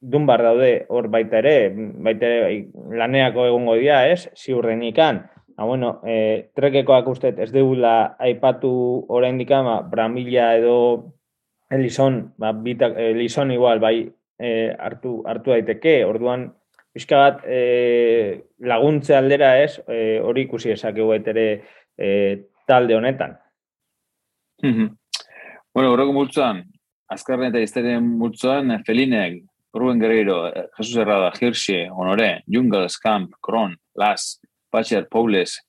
dunbar 0.00 0.42
daude 0.42 0.86
hor 0.88 1.08
baita 1.12 1.38
ere, 1.38 1.70
baita 1.74 2.26
ere 2.26 2.40
bai, 2.42 2.96
laneako 2.96 3.46
egongo 3.46 3.76
dira, 3.76 4.06
ez? 4.08 4.30
Ziurren 4.36 4.82
ikan. 4.88 5.22
Ha, 5.56 5.64
bueno, 5.64 6.00
e, 6.08 6.50
trekekoak 6.56 7.08
uste 7.12 7.34
ez 7.36 7.50
deula 7.52 8.16
aipatu 8.18 8.70
oraindik 9.12 9.50
ama 9.52 9.82
Bramila 9.84 10.54
edo 10.56 10.76
Elizon, 11.70 12.32
ba, 12.40 12.54
bitak, 12.56 12.96
Elizon 12.96 13.52
igual, 13.52 13.78
bai, 13.78 14.08
e, 14.40 14.70
hartu, 14.78 15.20
hartu 15.28 15.52
daiteke, 15.52 16.00
orduan, 16.08 16.48
pixka 16.94 17.20
bat 17.20 17.44
e, 17.46 18.40
laguntze 18.66 19.14
aldera 19.16 19.52
ez, 19.62 19.76
e, 19.86 20.18
hori 20.24 20.48
ikusi 20.48 20.72
esakegu 20.74 21.12
ere 21.18 21.46
e, 21.96 22.08
talde 22.66 22.96
honetan. 22.96 23.36
bueno, 25.74 25.92
horreko 25.92 26.12
multzuan, 26.12 26.64
azkarren 27.10 27.50
eta 27.50 27.62
izterien 27.62 28.04
multzuan, 28.18 28.74
Felineak, 28.86 29.40
Rubén 29.72 30.00
Guerreiro, 30.00 30.48
eh, 30.48 30.68
Jesús 30.76 30.96
Herrada, 30.96 31.32
Hirsche, 31.38 31.88
Honoré, 31.90 32.42
Jungels, 32.46 32.98
Camp, 32.98 33.32
Kron, 33.40 33.78
Las, 33.94 34.40
Patcher, 34.70 35.08
Paules, 35.08 35.60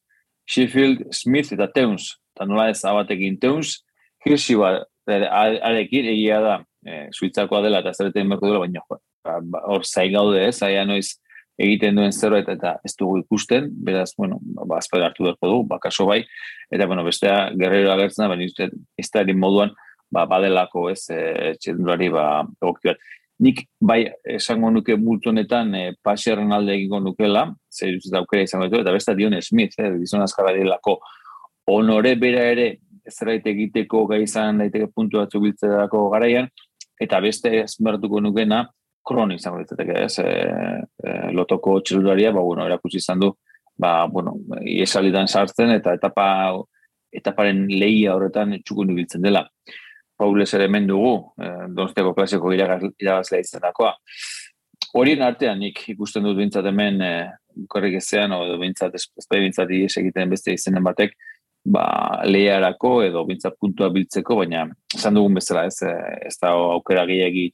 Sheffield, 0.46 1.08
Smith 1.12 1.52
eta 1.54 1.70
Teuns. 1.72 2.18
Eta 2.34 2.46
nola 2.46 2.70
ez 2.72 2.84
abatekin 2.86 3.38
Teuns, 3.40 3.84
Hirschi 4.26 4.56
bat, 4.58 4.88
arekin 5.08 6.10
egia 6.14 6.40
da, 6.42 6.56
e, 6.86 7.08
suitzakoa 7.12 7.62
dela 7.66 7.82
eta 7.84 7.94
zerretein 7.94 8.30
berko 8.30 8.48
dela, 8.48 8.64
baina 8.64 8.84
ba, 8.90 9.38
ba, 9.42 9.62
hor 9.74 9.86
zai 9.86 10.10
gaude 10.14 10.42
ez, 10.48 10.58
aia 10.64 10.86
noiz 10.86 11.18
egiten 11.62 11.96
duen 12.00 12.12
zerbait 12.12 12.48
eta 12.50 12.78
ez 12.86 12.96
dugu 12.98 13.20
ikusten, 13.22 13.70
beraz, 13.86 14.12
bueno, 14.18 14.40
ba, 14.42 14.80
azpera 14.80 15.12
hartu 15.12 15.30
berko 15.30 15.52
du, 15.52 15.62
bakaso 15.70 16.08
bai, 16.10 16.24
eta, 16.72 16.88
bueno, 16.88 17.06
bestea, 17.06 17.52
Guerreiro 17.58 17.94
agertzen 17.94 18.26
da, 18.26 18.34
baina 18.34 18.70
ez 18.98 19.10
da 19.14 19.26
moduan, 19.36 19.74
ba, 20.12 20.26
badelako 20.26 20.90
ez, 20.92 21.04
e, 21.14 21.56
txendurari, 21.62 22.10
ba, 22.14 22.28
egoki 22.62 22.94
bat 22.94 23.10
nik 23.42 23.64
bai 23.82 24.04
esango 24.38 24.70
nuke 24.70 24.96
multu 25.02 25.32
honetan 25.32 25.74
e, 25.76 25.84
paserren 26.06 26.54
alde 26.54 26.76
egingo 26.78 27.00
nukela, 27.02 27.48
zer 27.74 27.98
dut 27.98 28.18
aukera 28.20 28.46
izango 28.46 28.68
dut, 28.70 28.84
eta 28.84 28.94
besta 28.94 29.16
Dion 29.18 29.36
Smith, 29.42 29.80
eh, 29.82 29.90
bizon 29.98 30.22
azkarra 30.22 30.54
dilako, 30.54 31.00
honore 31.74 32.14
bera 32.22 32.44
ere, 32.54 32.68
ez 33.06 33.16
egiteko 33.26 34.06
gai 34.06 34.22
izan 34.28 34.62
daiteke 34.62 34.92
puntu 34.94 35.18
batzu 35.18 35.42
biltzeko 35.42 36.04
garaian, 36.14 36.52
eta 37.02 37.20
beste 37.24 37.64
ezmertuko 37.64 38.22
nukena, 38.22 38.66
kron 39.08 39.34
izango 39.34 39.64
diteteke, 39.64 40.04
ez, 40.06 40.20
e, 40.22 41.14
lotoko 41.34 41.80
txelularia, 41.82 42.34
ba, 42.36 42.44
bueno, 42.46 42.68
erakutsi 42.70 43.02
izan 43.02 43.24
du, 43.24 43.32
ba, 43.82 44.06
bueno, 44.12 44.36
iesalidan 44.62 45.28
sartzen, 45.28 45.74
eta 45.78 45.96
etapa, 45.98 46.28
etaparen 47.12 47.66
lehia 47.72 48.16
horretan 48.16 48.60
txukun 48.62 48.94
biltzen 48.96 49.26
dela. 49.26 49.46
Paules 50.22 50.52
ere 50.54 50.68
dugu, 50.86 51.34
eh, 51.42 51.68
donosteko 51.74 52.14
klasiko 52.14 52.52
irabazlea 52.54 53.42
izanakoa. 53.42 53.96
Horien 54.94 55.22
artean 55.22 55.60
nik 55.60 55.82
ikusten 55.90 56.24
dut 56.24 56.38
bintzat 56.38 56.66
hemen 56.66 57.02
eh, 57.02 57.32
korrik 57.68 57.96
ezean, 57.96 58.32
o 58.32 58.58
bintzat, 58.60 58.94
espai 58.96 59.40
bintzat 59.40 59.70
egiten 59.72 60.30
beste 60.30 60.54
izenen 60.54 60.84
batek, 60.84 61.16
ba, 61.66 61.86
lehiarako 62.26 62.94
edo 63.06 63.26
bintzat 63.26 63.58
puntua 63.60 63.92
biltzeko, 63.94 64.40
baina 64.42 64.66
esan 64.96 65.18
dugun 65.18 65.38
bezala 65.38 65.66
ez, 65.70 65.82
eh, 65.86 66.18
ez 66.30 66.36
da 66.42 66.56
aukera 66.78 67.06
gehiagi 67.10 67.46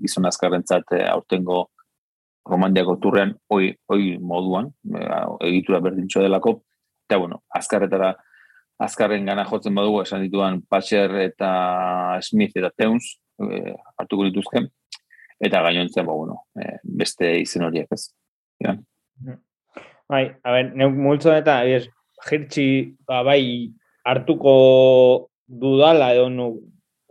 gizon 0.00 0.26
azkarrentzat 0.26 0.96
eh, 0.98 1.06
aurtengo 1.10 1.68
romandiako 2.48 2.96
turrean, 3.02 3.36
oi, 3.54 3.70
oi 3.88 4.18
moduan, 4.18 4.72
eh, 4.98 5.22
egitura 5.52 5.80
berdintxo 5.80 6.22
delako, 6.24 6.60
eta 7.06 7.20
bueno, 7.22 7.42
azkarretara 7.54 8.14
azkarren 8.82 9.26
gana 9.26 9.44
jotzen 9.46 9.74
badugu 9.74 10.02
esan 10.02 10.22
dituan 10.24 10.60
Patcher 10.70 11.14
eta 11.22 11.50
Smith 12.24 12.56
eta 12.58 12.70
Teuns 12.76 13.12
e, 13.38 13.74
hartuko 14.00 14.26
dituzke 14.28 14.64
eta 15.42 15.62
gainontzen 15.66 16.06
ba, 16.06 16.14
bueno, 16.14 16.42
e, 16.58 16.78
beste 17.02 17.30
izen 17.42 17.66
horiek 17.66 17.90
ez. 17.94 18.04
Ja. 18.62 18.76
Bai, 20.10 20.24
a 20.44 20.54
ber, 20.54 20.72
neuk 20.78 20.94
multzo 20.98 21.34
eta 21.34 21.60
jirtxi 22.28 22.66
ba, 23.06 23.22
bai 23.26 23.70
hartuko 24.04 25.28
dudala 25.46 26.12
edo 26.14 26.28
nu, 26.30 26.48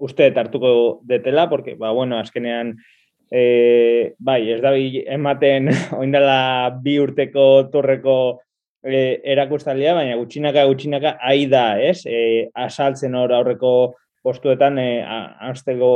uste 0.02 0.32
hartuko 0.36 1.02
detela, 1.04 1.50
porque, 1.50 1.76
ba, 1.76 1.92
bueno, 1.92 2.18
azkenean 2.18 2.76
e, 3.32 4.14
bai, 4.20 4.52
ez 4.52 4.62
da 4.62 4.74
ematen 4.76 5.70
oindala 6.02 6.72
bi 6.84 6.98
urteko 7.00 7.70
torreko 7.72 8.18
e, 8.84 9.22
erakustalia, 9.34 9.94
baina 9.96 10.18
gutxinaka 10.20 10.66
gutxinaka 10.68 11.16
ai 11.22 11.46
da, 11.52 11.80
ez? 11.80 12.02
E, 12.06 12.50
asaltzen 12.54 13.16
hor 13.16 13.34
aurreko 13.38 13.94
postuetan 14.22 14.80
e, 14.82 14.90
anstego 15.06 15.94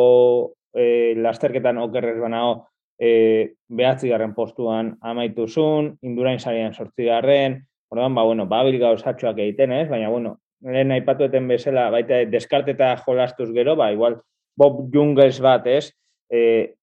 e, 0.73 1.13
lasterketan 1.17 1.81
okerrez 1.83 2.17
banao 2.21 2.67
e, 2.99 3.55
behatzi 3.67 4.09
garren 4.09 4.33
postuan 4.37 4.95
amaitu 5.01 5.47
zun, 5.47 5.95
indurain 6.05 6.39
zarian 6.39 6.73
sortzi 6.73 7.09
garren, 7.09 7.63
orduan, 7.95 8.15
ba, 8.15 8.23
bueno, 8.27 8.45
babil 8.45 8.77
gauzatxoak 8.79 9.39
egiten, 9.39 9.71
ez? 9.71 9.87
Baina, 9.89 10.09
bueno, 10.11 10.35
lehen 10.61 10.91
aipatueten 10.91 11.47
bezala, 11.47 11.87
baita 11.93 12.25
deskarteta 12.27 12.95
jolastuz 13.05 13.51
gero, 13.55 13.75
ba, 13.79 13.91
igual, 13.95 14.19
Bob 14.55 14.89
Jungels 14.91 15.39
bat, 15.43 15.67
ez? 15.67 15.93
E, 16.29 16.75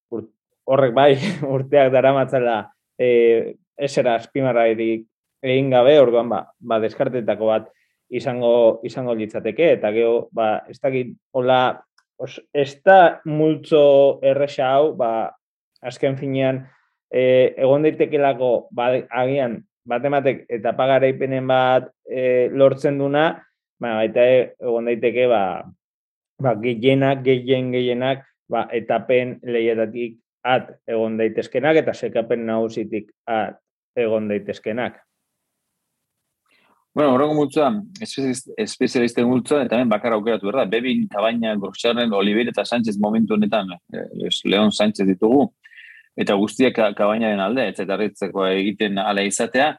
horrek 0.64 0.94
bai, 0.96 1.12
urteak 1.54 1.92
dara 1.92 2.14
matzala, 2.16 2.56
e, 2.96 3.54
esera 3.76 4.16
azpimarra 4.16 4.66
egin 4.72 5.70
gabe, 5.72 5.98
orduan, 6.00 6.30
ba, 6.32 6.44
ba 6.58 6.80
deskartetako 6.80 7.48
bat 7.50 7.70
izango, 8.12 8.80
izango 8.86 9.16
litzateke, 9.18 9.72
eta 9.78 9.92
gero, 9.92 10.28
ba, 10.32 10.62
ez 10.68 10.78
dakit, 10.80 11.12
hola, 11.36 11.82
os, 12.22 12.38
ez 12.54 12.78
da 12.84 13.20
multzo 13.28 14.20
erresa 14.24 14.70
hau, 14.70 14.92
ba, 14.96 15.32
azken 15.82 16.16
finean, 16.16 16.62
e, 17.10 17.52
egon 17.56 17.84
daitekelako, 17.84 18.52
ba, 18.72 18.92
agian, 19.10 19.60
batematek 19.88 20.44
eta 20.50 20.74
pagaraipenen 20.78 21.46
bat 21.50 21.88
e, 22.06 22.48
lortzen 22.54 22.98
duna, 23.00 23.26
ba, 23.82 23.94
baita 24.00 24.24
egon 24.24 24.90
daiteke 24.90 25.26
ba, 25.30 25.42
ba, 26.42 26.54
gehienak, 26.62 27.22
gehien 27.26 27.72
gehienak 27.74 28.26
ba, 28.50 28.66
etapen 28.74 29.38
lehiatatik 29.42 30.18
at 30.46 30.74
egon 30.90 31.16
daitezkenak 31.18 31.82
eta 31.82 31.94
sekapen 31.94 32.46
nagusitik 32.46 33.10
at 33.26 33.58
egon 33.98 34.28
daitezkenak. 34.30 35.00
Bueno, 36.92 37.14
horrego 37.14 37.32
multzoa, 37.32 37.70
espezialisten 38.04 39.24
multzoa, 39.24 39.62
eta 39.64 39.78
hemen 39.78 39.88
bakar 39.88 40.12
aukeratu, 40.12 40.50
berda, 40.50 40.66
Bebin, 40.68 41.06
Tabaina, 41.08 41.54
Grosxarren, 41.56 42.12
Oliveira 42.12 42.52
eta 42.52 42.66
Sánchez 42.68 42.98
momentu 43.00 43.32
honetan, 43.32 43.70
eh, 43.96 44.28
Leon 44.44 44.72
Sánchez 44.76 45.06
ditugu, 45.08 45.46
eta 46.16 46.34
guztiak 46.36 46.76
kabainaren 46.96 47.40
alde, 47.40 47.68
ez 47.70 47.80
eta 47.80 47.98
egiten 48.50 48.98
ala 48.98 49.24
izatea, 49.24 49.72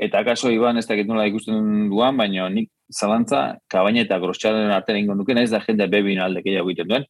eta 0.00 0.20
akaso 0.20 0.50
Iban 0.52 0.78
ez 0.78 0.86
dakit 0.86 1.08
nola 1.08 1.26
ikusten 1.28 1.88
duan, 1.90 2.16
baina 2.16 2.48
nik 2.48 2.70
zalantza 2.92 3.58
kabaina 3.68 4.04
eta 4.04 4.18
grotxaren 4.22 4.70
artean 4.70 4.98
ingo 5.00 5.14
nuke, 5.14 5.36
ez 5.40 5.50
da 5.50 5.60
jende 5.60 5.88
bebin 5.88 6.20
alde 6.20 6.42
gehiago 6.44 6.70
egiten 6.70 6.88
duen. 6.88 7.06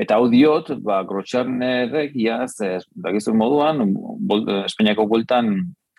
Eta 0.00 0.16
hau 0.16 0.28
diot, 0.32 0.70
ba, 0.80 1.02
grotxarnerrek, 1.04 2.14
iaz, 2.16 2.54
dakizun 2.96 3.36
moduan, 3.36 3.82
bol, 3.92 4.46
Espainiako 4.64 5.04
bueltan, 5.06 5.52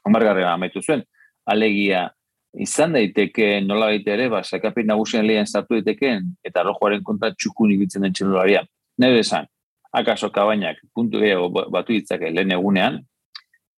omargarren 0.07 0.49
ametu 0.49 0.81
zuen, 0.81 1.03
alegia, 1.45 2.07
izan 2.53 2.93
daiteke 2.97 3.59
nola 3.65 3.91
baita 3.91 4.15
ere, 4.15 4.29
ba, 4.33 4.41
sakapin 4.43 4.89
nagusien 4.89 5.25
lehen 5.27 5.45
zartu 5.45 5.77
daiteken, 5.77 6.25
eta 6.45 6.65
rojoaren 6.65 7.03
kontra 7.05 7.31
txukun 7.33 7.75
ikitzen 7.75 8.05
den 8.05 8.17
txelularia. 8.17 8.63
Nire 9.01 9.21
esan, 9.21 9.45
akaso 9.93 10.29
kabainak 10.33 10.79
puntu 10.93 11.21
gehiago 11.21 11.49
batu 11.71 11.93
ditzake 11.93 12.31
lehen 12.33 12.51
egunean, 12.55 12.99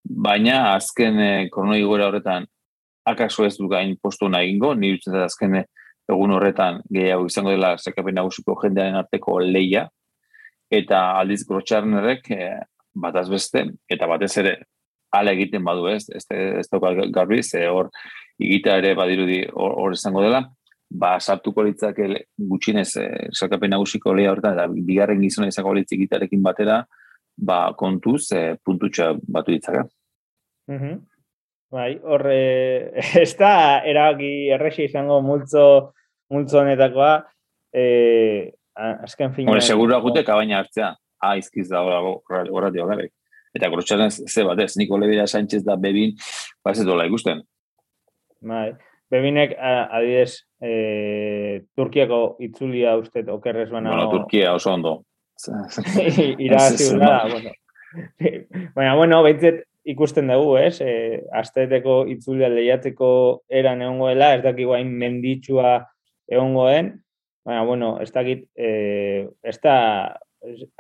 baina 0.06 0.76
azken 0.76 1.20
e, 1.20 1.32
koronoi 1.52 1.82
gora 1.84 2.08
horretan 2.10 2.46
akaso 3.06 3.46
ez 3.46 3.56
du 3.58 3.68
gain 3.70 3.96
postu 4.02 4.30
nahi 4.30 4.54
ingo, 4.54 4.74
nire 4.74 5.00
utzeta 5.00 5.26
azken 5.26 5.60
egun 5.60 6.36
horretan 6.38 6.82
gehiago 6.92 7.28
izango 7.30 7.52
dela 7.52 7.76
zekapen 7.78 8.16
nagusiko 8.16 8.56
jendearen 8.62 9.00
arteko 9.02 9.40
leia, 9.44 9.88
eta 10.72 11.02
aldiz 11.20 11.44
grotxarnerek 11.48 12.32
e, 12.32 12.50
bat 12.96 13.16
azbeste, 13.20 13.66
eta 13.92 14.08
batez 14.08 14.32
ere 14.42 14.56
ala 15.16 15.34
egiten 15.36 15.64
badu 15.64 15.88
ez, 15.92 16.06
ez, 16.10 16.26
ez, 16.32 16.66
ez 16.66 17.12
garbi, 17.14 17.42
ze 17.44 17.68
hor 17.68 17.92
igita 18.40 18.78
ere 18.80 18.96
badirudi 18.96 19.44
hor 19.54 19.94
izango 19.94 20.24
dela, 20.24 20.46
ba, 21.00 21.16
sartuko 21.20 21.64
litzak 21.66 22.00
gutxinez 22.52 22.90
e, 23.02 23.08
sarkapen 23.34 23.74
nagusiko 23.76 24.14
lehia 24.16 24.32
horretan, 24.32 24.56
eta 24.56 24.86
bigarren 24.88 25.22
gizona 25.24 25.50
izango 25.52 25.74
litzik 25.76 26.00
gitarekin 26.06 26.44
batera, 26.46 26.82
ba, 27.36 27.60
kontuz 27.78 28.32
e, 28.32 28.46
puntutxa 28.64 29.14
batu 29.28 29.52
ditzaka. 29.52 29.86
Mm 30.72 30.80
-hmm. 30.80 31.02
Bai, 31.76 32.00
horre, 32.04 32.40
ez 33.24 33.36
da 33.38 33.82
erabaki 33.84 34.50
errexi 34.56 34.86
izango 34.86 35.22
multzo, 35.22 35.92
multzo 36.32 36.62
honetakoa, 36.62 37.24
e, 37.74 38.52
azken 38.76 39.34
fina... 39.34 39.52
Hore, 39.52 39.62
seguru 39.62 39.96
agute 39.96 40.24
kabaina 40.24 40.60
hartzea, 40.60 40.96
ah, 41.20 41.36
izkiz 41.38 41.68
da 41.70 41.82
horretio 41.82 42.88
gara. 42.88 43.08
Eta 43.56 43.70
grotxaren 43.72 44.12
ze 44.12 44.44
bat 44.44 44.60
ez, 44.60 44.74
Niko 44.78 44.98
Lebira 45.00 45.28
Sánchez 45.28 45.64
da 45.64 45.78
bebin, 45.80 46.16
ba 46.64 46.72
ez 46.72 46.84
dola 46.84 47.06
ikusten. 47.08 47.42
Bai, 48.46 48.74
bebinek 49.12 49.56
adidez 49.60 50.44
e, 50.66 51.62
Turkiako 51.78 52.38
itzulia 52.44 52.96
uste 52.98 53.24
okerrez 53.32 53.70
baina... 53.72 53.94
Bueno, 53.94 54.10
Turkia 54.12 54.56
oso 54.58 54.74
ondo. 54.74 54.98
Irazi 56.46 56.92
bueno. 56.96 57.54
Baina, 58.76 58.96
bueno, 58.96 59.22
behitzet 59.24 59.64
ikusten 59.86 60.32
dugu, 60.32 60.58
ez? 60.60 60.80
E, 60.82 61.22
Azteteko 61.36 62.04
itzulia 62.12 62.50
lehiateko 62.52 63.10
eran 63.50 63.84
egongoela, 63.86 64.34
ez 64.36 64.44
daki 64.44 64.66
guain 64.68 64.92
menditsua 65.00 65.78
egongoen, 66.32 66.96
baina, 67.46 67.66
bueno, 67.68 67.92
ez 68.02 68.10
dakit, 68.12 68.48
e, 68.58 69.28
ez 69.46 69.60
da, 69.64 69.76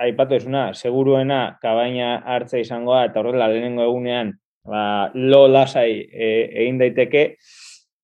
aipatu 0.01 0.37
esuna, 0.37 0.71
seguruena 0.73 1.57
kabaina 1.61 2.17
hartza 2.25 2.59
izangoa, 2.61 3.05
eta 3.09 3.21
horrela 3.21 3.47
lehenengo 3.51 3.85
egunean, 3.85 4.33
ba, 4.65 4.81
lo 5.13 5.45
lasai 5.47 6.01
e, 6.09 6.31
egin 6.65 6.81
daiteke, 6.81 7.25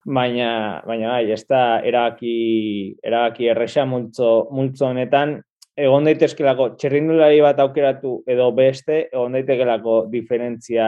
baina 0.05 0.81
baina 0.87 1.13
bai, 1.15 1.31
ez 1.31 1.45
da 1.49 1.79
eraki 1.85 2.95
eraki 3.03 3.47
erresa 3.53 3.85
multzo 3.85 4.47
multzo 4.51 4.87
honetan 4.89 5.37
egon 5.77 6.05
daitezkelako 6.05 6.71
txerrindulari 6.79 7.41
bat 7.43 7.59
aukeratu 7.63 8.21
edo 8.29 8.49
beste 8.57 9.05
egon 9.11 9.37
daitekelako 9.37 10.05
diferentzia 10.11 10.87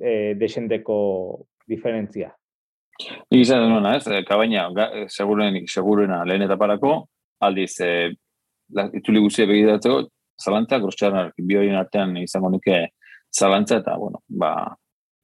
e, 0.00 0.34
desenteko 0.38 0.98
diferentzia. 1.68 2.30
Ni 3.30 3.42
izan 3.42 3.66
nona, 3.68 3.96
ez, 3.98 4.24
kabaina, 4.24 4.70
seguruen, 5.12 5.58
segurena 5.68 6.22
lehen 6.24 6.46
eta 6.46 6.56
parako, 6.56 6.94
aldiz, 7.44 7.74
e, 7.84 7.90
la, 8.72 8.86
ituli 8.96 9.20
guzia 9.20 9.44
begiratzeko, 9.50 10.06
zalantza, 10.40 10.78
grotxarnar, 10.80 11.34
bioien 11.36 11.76
artean 11.76 12.16
izango 12.22 12.48
nuke 12.54 12.86
zalantza, 13.36 13.82
eta, 13.82 13.98
bueno, 14.00 14.22
ba, 14.28 14.54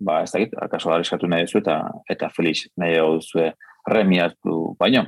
ba, 0.05 0.23
ez 0.23 0.33
dakit, 0.35 0.55
akaso 0.61 0.93
arriskatu 0.93 1.29
nahi 1.31 1.47
duzu 1.47 1.61
eta 1.63 1.79
eta 2.11 2.31
Felix 2.35 2.67
nahi 2.77 2.99
duzu 2.99 3.51
remiatu 3.89 4.75
baino. 4.79 5.07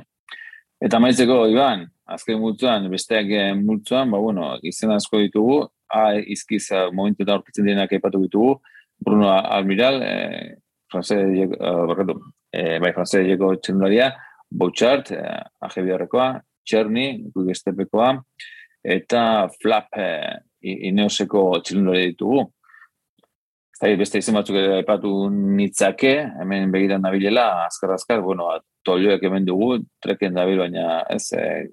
Eta 0.83 0.99
maitzeko, 0.99 1.45
Iban, 1.51 1.85
azken 2.05 2.39
multzuan, 2.39 2.89
besteak 2.91 3.31
eh, 3.31 3.53
multzuan, 3.57 4.11
ba, 4.11 4.19
bueno, 4.21 4.53
izen 4.63 4.91
asko 4.93 5.21
ditugu, 5.23 5.61
a, 5.89 6.13
izkiz 6.19 6.67
momentu 6.93 7.23
eta 7.23 7.37
orkitzen 7.39 7.67
dienak 7.67 7.93
epatu 7.95 8.21
ditugu, 8.25 8.59
Bruno 9.05 9.29
Almiral, 9.29 10.01
e, 10.01 10.09
eh, 10.09 10.55
franze, 10.91 11.15
uh, 11.15 12.15
e, 12.51 12.79
bai, 12.79 12.91
franze 12.93 13.23
diego 13.23 13.55
txendularia, 13.55 14.13
Bouchard, 14.49 15.11
e, 15.11 16.39
Txerni, 16.65 17.29
Gugestepekoa, 17.33 18.11
eta 18.81 19.47
Flap, 19.61 19.91
e, 19.93 20.07
Ineoseko 20.89 21.59
txendularia 21.61 22.09
ditugu. 22.09 22.47
Zai, 23.75 23.95
beste 23.99 24.21
izen 24.21 24.37
batzuk 24.37 24.55
ere 24.55 24.77
epatu 24.79 25.09
nitzake, 25.29 26.13
hemen 26.39 26.71
begiran 26.71 27.01
nabilela, 27.03 27.65
azkar 27.65 27.91
azkar, 27.97 28.21
bueno, 28.23 28.47
tolioek 28.87 29.23
hemen 29.27 29.43
dugu, 29.47 29.81
treken 30.03 30.37
dabil, 30.37 30.61
baina 30.63 31.01
ez, 31.11 31.25
eh, 31.35 31.65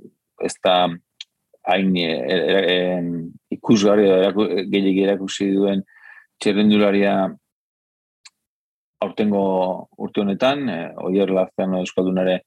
ez 0.43 0.55
da 0.65 0.75
hain 1.71 1.93
e, 1.97 2.09
e, 2.35 2.59
e, 2.75 2.79
ikusgarri 3.55 4.09
gehiagik 4.73 4.99
erakusi 5.05 5.53
duen 5.55 5.85
txerrendularia 6.43 7.15
aurtengo 9.07 9.45
urte 10.03 10.25
honetan, 10.25 10.67
e, 10.69 10.81
oier 11.07 11.31
laztean 11.31 11.79
euskaldunare 11.85 12.41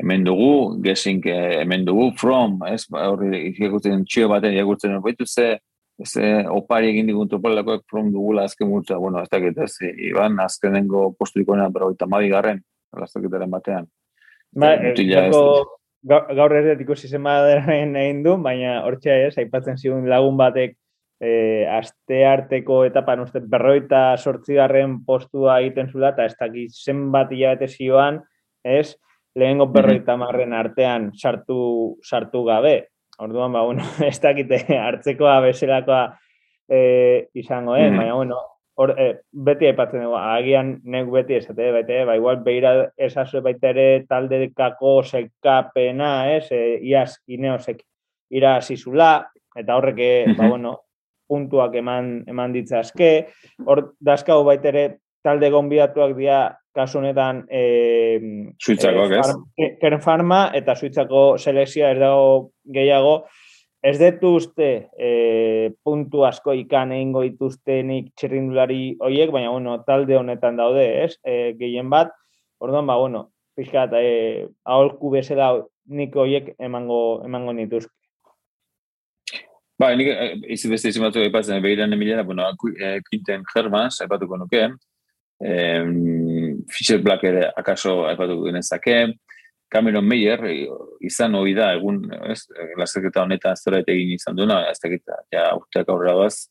hemen 0.00 0.24
dugu, 0.24 0.80
gesink 0.88 1.28
hemen 1.28 1.84
dugu, 1.84 2.14
from, 2.16 2.62
ez, 2.64 2.86
horri 2.88 3.44
ikusten 3.52 4.08
txio 4.08 4.32
baten 4.32 4.56
ikusten 4.56 4.96
baitu 5.04 5.28
ze, 5.28 5.58
ez 5.98 6.12
opari 6.52 6.90
egin 6.92 7.06
digun 7.08 7.28
topalakoak 7.28 7.84
from 7.90 8.10
dugula 8.12 8.44
azken 8.44 8.68
multza, 8.68 8.98
bueno, 9.00 9.22
ez 9.22 9.30
dakit, 9.32 9.58
ez, 9.64 9.72
Iban, 10.10 10.38
azkenengo 10.40 11.12
postu 11.18 11.40
ikonean, 11.40 11.72
pero 11.72 11.90
eta 11.94 12.08
mabi 12.10 12.28
garren, 12.28 12.60
lastaketaren 12.96 13.50
batean. 13.50 13.88
Ba, 14.56 14.76
gaur 16.06 16.54
ez 16.56 16.64
dut 16.68 16.82
ikusi 16.84 17.08
zen 17.08 17.24
badaren 17.24 17.96
egin 17.98 18.22
du, 18.24 18.36
baina 18.42 18.82
hortxe 18.86 19.14
ez, 19.26 19.32
aipatzen 19.40 19.78
zigun 19.80 20.06
lagun 20.10 20.36
batek 20.38 20.76
e, 21.20 21.64
aste 21.70 22.22
arteko 22.28 22.82
etapan 22.86 23.24
uste 23.24 23.40
berroita 23.40 24.16
sortzigarren 24.16 25.00
postua 25.06 25.60
egiten 25.62 25.90
zula, 25.90 26.12
eta 26.12 26.28
ez 26.28 26.36
dakit 26.38 26.76
zen 26.76 27.08
bat 27.14 27.32
hilabete 27.32 27.68
zioan, 27.72 28.20
ez, 28.64 28.94
lehenengo 29.36 29.68
berroita 29.72 30.16
marren 30.20 30.54
artean 30.56 31.10
sartu, 31.16 31.96
sartu 32.04 32.44
gabe. 32.46 32.76
Orduan, 33.18 33.52
ba, 33.52 33.62
bueno, 33.62 33.82
ez 34.06 34.20
dakite 34.20 34.60
hartzekoa 34.76 35.40
bezalakoa 35.40 36.02
e, 36.68 37.28
izango, 37.34 37.76
eh? 37.76 37.90
Mm. 37.90 37.96
Baina, 37.96 38.14
bueno, 38.14 38.40
or, 38.76 38.92
e, 39.00 39.08
beti 39.32 39.70
aipatzen 39.70 40.04
dugu, 40.04 40.18
agian 40.20 40.74
nek 40.84 41.08
beti 41.12 41.38
esate, 41.38 41.70
bete, 41.72 42.02
ba, 42.04 42.16
igual 42.18 42.42
behira 42.44 42.74
esazue 42.96 43.40
baita 43.44 43.72
ere 43.72 44.04
talde 44.08 44.50
kako 44.56 44.98
sekapena, 45.02 46.10
ez, 46.36 46.50
e, 46.52 46.78
iaz 46.84 47.16
ineosek 47.26 47.80
ira 48.36 48.58
zizula, 48.60 49.30
eta 49.56 49.78
horrek, 49.78 50.02
mm 50.26 50.36
ba, 50.36 50.50
bueno, 50.52 50.76
puntuak 51.26 51.74
eman, 51.80 52.20
eman 52.28 52.52
ditzazke, 52.54 53.10
hor, 53.64 53.92
dazkau 53.98 54.42
baita 54.46 54.70
ere 54.70 54.86
talde 55.26 55.50
gonbidatuak 55.50 56.14
dira 56.14 56.42
kasu 56.76 57.00
honetan 57.00 57.42
e, 57.48 57.62
Suitzako, 58.60 59.08
e, 59.08 59.20
far, 59.22 59.34
Kern 59.80 60.02
Pharma 60.04 60.40
eta 60.56 60.76
Suitzako 60.76 61.24
selekzioa 61.40 61.94
ez 61.94 61.98
dago 62.02 62.30
gehiago, 62.76 63.16
ez 63.86 63.96
detu 64.00 64.34
uste 64.40 64.70
e, 64.98 65.10
puntu 65.84 66.26
asko 66.28 66.54
ikan 66.60 66.92
egingo 66.96 67.22
dituztenik 67.24 68.12
txirrindulari 68.18 68.96
horiek, 69.00 69.32
baina 69.32 69.52
bueno, 69.54 69.78
talde 69.86 70.18
honetan 70.18 70.58
daude, 70.60 70.86
ez? 71.04 71.16
E, 71.24 71.54
gehien 71.58 71.90
bat, 71.92 72.12
orduan, 72.60 72.86
ba, 72.88 72.98
bueno, 73.00 73.28
pixkat, 73.56 73.94
e, 73.96 74.48
aholku 74.66 75.12
bezala 75.14 75.54
nik 75.86 76.16
horiek 76.16 76.54
emango, 76.58 77.22
emango 77.24 77.54
nituzke. 77.56 77.94
Ba, 79.76 79.90
nik 79.96 80.08
eh, 80.08 80.34
izi 80.54 80.70
beste 80.72 80.88
izin 80.88 81.04
batzuk 81.04 81.26
epatzen, 81.26 81.60
behiran 81.62 81.92
emilera, 81.92 82.24
bueno, 82.24 82.48
Quinten 82.58 83.44
Germans, 83.52 84.00
epatuko 84.04 84.38
nukeen, 84.40 84.76
Fischer 85.40 86.98
Black 87.04 87.24
ere 87.28 87.50
akaso 87.56 88.06
aipatuko 88.08 88.46
genezake, 88.48 88.96
Cameron 89.68 90.06
Meyer 90.06 90.40
izan 91.04 91.34
hori 91.34 91.54
da, 91.56 91.72
egun, 91.74 92.04
ez, 92.30 92.46
laserketa 92.78 93.24
honetan 93.26 93.58
zera 93.58 93.82
egin 93.82 94.14
izan 94.14 94.36
duena, 94.38 94.62
ez 94.70 94.78
da 94.80 94.90
gita, 94.92 95.18
ja, 95.34 95.48
urteak 95.58 95.90
aurrera 95.90 96.14
baz, 96.20 96.46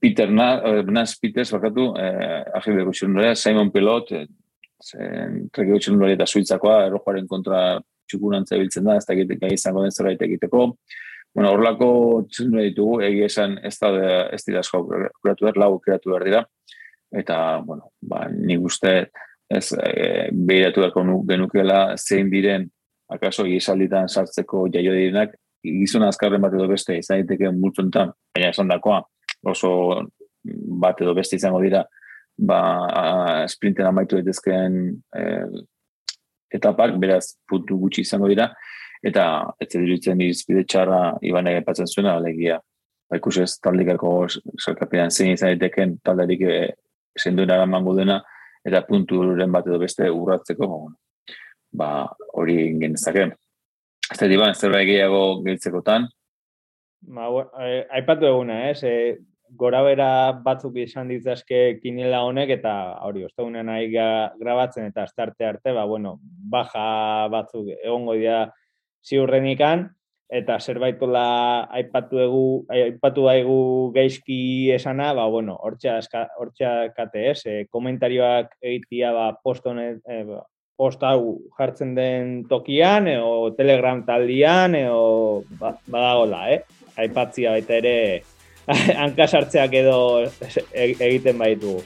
Peter 0.00 0.30
Nash 0.30 1.16
Peters, 1.22 1.50
bakatu, 1.54 1.94
eh, 1.98 2.42
agibeko 2.58 2.92
Simon 3.34 3.70
Pelot, 3.70 4.12
zen, 4.80 5.48
trekio 5.52 5.78
txirrindulari 5.78 6.18
eta 6.18 6.26
suitzakoa, 6.26 6.86
errojoaren 6.86 7.26
kontra 7.28 7.80
txukurantza 8.08 8.58
biltzen 8.58 8.84
da, 8.84 8.96
ez 8.96 9.06
da 9.06 9.14
gita 9.14 9.54
izango 9.54 9.82
den 9.82 9.94
zera 9.94 10.12
egiteko, 10.12 10.74
Bueno, 11.30 11.52
horlako 11.54 11.88
txundura 12.26 12.64
ditugu, 12.66 12.96
egia 13.06 13.28
esan 13.30 13.52
ez 13.62 13.76
da 13.78 13.90
ez 14.34 14.40
dira 14.42 14.64
asko 14.64 14.80
kuratu 14.88 15.46
behar, 15.46 15.60
lau 15.62 15.76
kuratu 15.78 16.10
behar 16.10 16.24
dira. 16.26 16.40
Eta, 17.10 17.58
bueno, 17.66 17.90
ba, 18.02 18.26
nik 18.30 18.62
uste 18.64 19.10
ez 19.50 19.72
e, 19.74 20.28
behiratu 20.30 20.84
beharko 20.84 21.04
genukela 21.26 21.80
zein 21.98 22.30
diren 22.30 22.68
akaso 23.10 23.44
gizalditan 23.48 24.08
sartzeko 24.08 24.68
jaio 24.70 24.92
direnak, 24.94 25.34
gizuna 25.64 26.08
azkarren 26.08 26.42
bat 26.42 26.54
edo 26.54 26.68
beste 26.70 26.96
izan 26.98 27.20
daiteke 27.20 27.50
multzuntan, 27.52 28.12
baina 28.34 28.52
esan 28.54 28.70
dakoa, 28.70 29.00
oso 29.50 29.72
bat 30.80 31.00
edo 31.02 31.14
beste 31.18 31.36
izango 31.36 31.60
dira, 31.64 31.82
ba, 32.38 32.60
sprinten 33.50 33.88
amaitu 33.88 34.20
daitezkeen 34.20 34.78
e, 35.16 35.24
etapak, 36.54 36.94
beraz, 37.02 37.34
puntu 37.48 37.78
gutxi 37.82 38.06
izango 38.06 38.30
dira, 38.30 38.48
eta 39.02 39.24
ez 39.60 39.68
dirutzen 39.74 40.20
izpide 40.24 40.64
txarra 40.68 41.18
iban 41.26 41.48
egepatzen 41.50 41.90
zuena, 41.90 42.14
alegia, 42.16 42.60
ba, 43.10 43.18
ikusez 43.18 43.56
taldikako 43.64 44.14
sarkapean 44.30 45.10
zein 45.10 45.34
izan 45.34 45.52
daiteken 45.52 45.98
talderik 46.06 46.46
e, 46.46 46.60
zenduena 47.22 47.56
eramango 47.60 47.94
dena, 47.96 48.20
eta 48.64 48.82
punturen 48.88 49.52
bat 49.52 49.68
edo 49.68 49.78
beste 49.80 50.10
urratzeko, 50.10 50.70
ba, 51.72 51.90
hori 52.40 52.58
ingen 52.70 52.96
ezake. 52.98 53.30
Ez 54.10 54.18
da 54.18 54.28
diban, 54.30 54.54
zerbait 54.54 54.88
gehiago 54.88 55.42
gehitzekotan? 55.44 56.08
Ba, 57.16 57.28
eh, 57.64 57.84
aipatu 58.00 58.26
eguna, 58.28 58.64
ez? 58.70 58.82
Eh? 58.84 59.18
gora 59.56 59.82
bera 59.82 60.32
batzuk 60.44 60.76
izan 60.78 61.08
ditzazke 61.10 61.80
kinela 61.82 62.22
honek, 62.26 62.52
eta 62.58 62.72
hori, 63.06 63.24
ostegunen 63.26 63.66
nahi 63.66 63.88
grabatzen 63.90 64.86
eta 64.86 65.04
astarte 65.08 65.46
arte, 65.46 65.72
ba, 65.74 65.84
bueno, 65.90 66.18
baja 66.22 67.28
batzuk 67.32 67.72
egongo 67.74 68.14
dira 68.18 68.44
ziurrenikan, 69.06 69.88
eta 70.30 70.60
zerbait 70.62 71.00
la 71.10 71.66
aipatu 71.74 72.20
egu 72.22 72.44
aipatu 72.70 73.26
daigu 73.26 73.90
gaizki 73.94 74.70
esana 74.70 75.12
ba 75.14 75.26
bueno 75.26 75.56
hortza 75.58 75.98
kate 76.96 77.30
es 77.30 77.46
e, 77.46 77.66
komentarioak 77.70 78.54
egitia 78.62 79.12
ba 79.12 79.32
post 79.42 79.66
e, 79.66 80.24
post 80.78 81.02
hau 81.02 81.40
jartzen 81.58 81.94
den 81.94 82.44
tokian 82.48 83.08
edo 83.08 83.50
telegram 83.58 84.04
taldian 84.06 84.74
edo 84.74 85.42
ba, 85.58 85.74
badagola 85.86 86.46
eh? 86.54 86.62
Aipatzia 86.96 87.50
baita 87.50 87.74
ere 87.82 88.22
hanka 89.02 89.26
sartzeak 89.26 89.74
edo 89.82 89.98
e, 90.22 90.94
egiten 90.94 91.38
baitu 91.38 91.80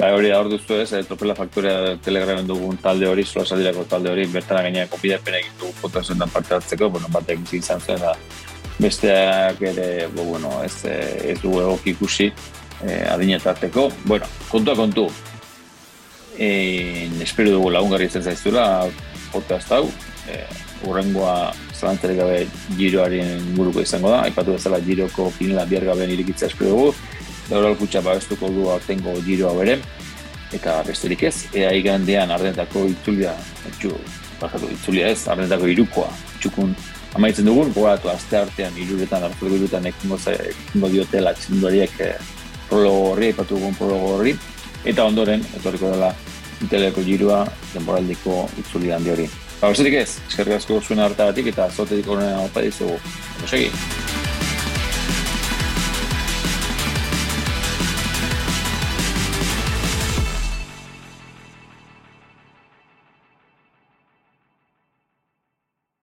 Ba, 0.00 0.14
hori 0.16 0.30
da, 0.32 0.38
hor 0.40 0.48
duzu 0.48 0.78
ez, 0.80 0.94
e, 0.96 1.02
tropela 1.04 1.34
faktorea 1.36 1.96
telegramen 2.00 2.46
dugun 2.48 2.78
talde 2.80 3.04
hori, 3.04 3.20
sola 3.28 3.44
saldirako 3.44 3.82
talde 3.84 4.08
hori, 4.08 4.22
bertara 4.32 4.62
gainean 4.64 4.88
konbidepen 4.88 5.36
egin 5.36 5.58
dugu 5.60 5.74
potenzuentan 5.82 6.32
parte 6.32 6.56
hartzeko, 6.56 6.88
bueno, 6.94 7.10
batek 7.12 7.52
izan 7.58 7.84
zen, 7.84 8.00
da, 8.00 8.14
besteak 8.80 9.60
ere, 9.74 9.90
bo, 10.14 10.24
bueno, 10.30 10.54
ez, 10.64 10.72
ez 10.88 11.36
dugu 11.42 11.60
egok 11.66 11.90
ikusi 11.92 12.30
eh, 12.30 13.04
adinetarteko. 13.12 13.90
Bueno, 14.06 14.30
kontua 14.48 14.78
kontu, 14.78 15.04
e, 16.38 16.48
espero 17.20 17.52
dugu 17.58 17.68
lagungarri 17.76 18.08
izan 18.08 18.24
zaizula, 18.24 18.64
podcast 19.34 19.76
hau, 19.76 19.84
e, 20.32 20.40
urrengoa 20.88 21.52
zelantzarik 21.76 22.22
gabe 22.22 22.46
giroaren 22.78 23.52
guruko 23.52 23.84
izango 23.84 24.16
da, 24.16 24.24
aipatu 24.24 24.56
bezala 24.56 24.80
giroko 24.80 25.28
pinela 25.36 25.68
bihar 25.68 25.84
gabe 25.92 26.08
irikitza 26.08 26.48
espero 26.48 26.72
dugu, 26.72 26.94
Gaur 27.50 27.66
alkutxa 27.66 28.02
babestuko 28.06 28.48
du 28.54 28.68
aurtengo 28.70 29.16
giro 29.26 29.48
hau 29.50 29.58
ere, 29.64 29.80
eta 30.54 30.80
besterik 30.86 31.24
ez, 31.26 31.34
ea 31.54 31.72
igandean 31.74 32.30
ardenetako 32.30 32.84
itzulia, 32.90 33.34
etxu, 33.70 33.92
bakatu, 34.40 34.70
itzulia 34.70 35.10
ez, 35.10 35.24
ardenetako 35.30 35.70
irukoa, 35.72 36.08
txukun 36.40 36.74
amaitzen 37.18 37.48
dugun, 37.50 37.72
gogatu 37.74 38.10
azte 38.12 38.38
artean, 38.38 38.76
iruretan, 38.78 39.26
artuko 39.26 39.50
iruretan 39.50 39.90
ekingo, 39.90 40.18
ekingo 40.30 40.92
diotela 40.94 41.34
txinduariek 41.34 41.98
eh, 42.06 42.14
prologo 42.70 43.10
horri, 43.10 43.32
ipatu 43.34 43.58
dugun 43.58 43.74
prologo 43.78 44.14
horri, 44.14 44.36
eta 44.86 45.06
ondoren, 45.10 45.42
etorriko 45.58 45.90
dela, 45.90 46.14
inteleko 46.62 47.04
giroa, 47.04 47.44
denboraldiko 47.74 48.44
itzulia 48.62 48.98
handi 48.98 49.14
hori. 49.16 49.28
Ba, 49.60 49.68
besterik 49.68 49.98
ez, 50.00 50.08
eskerrik 50.30 50.60
asko 50.60 50.80
zuen 50.80 51.02
hartagatik 51.04 51.52
eta 51.52 51.68
zotetik 51.74 52.08
horren 52.08 52.32
hau 52.38 52.48
padizugu. 52.54 52.96
Osegi. 53.44 54.19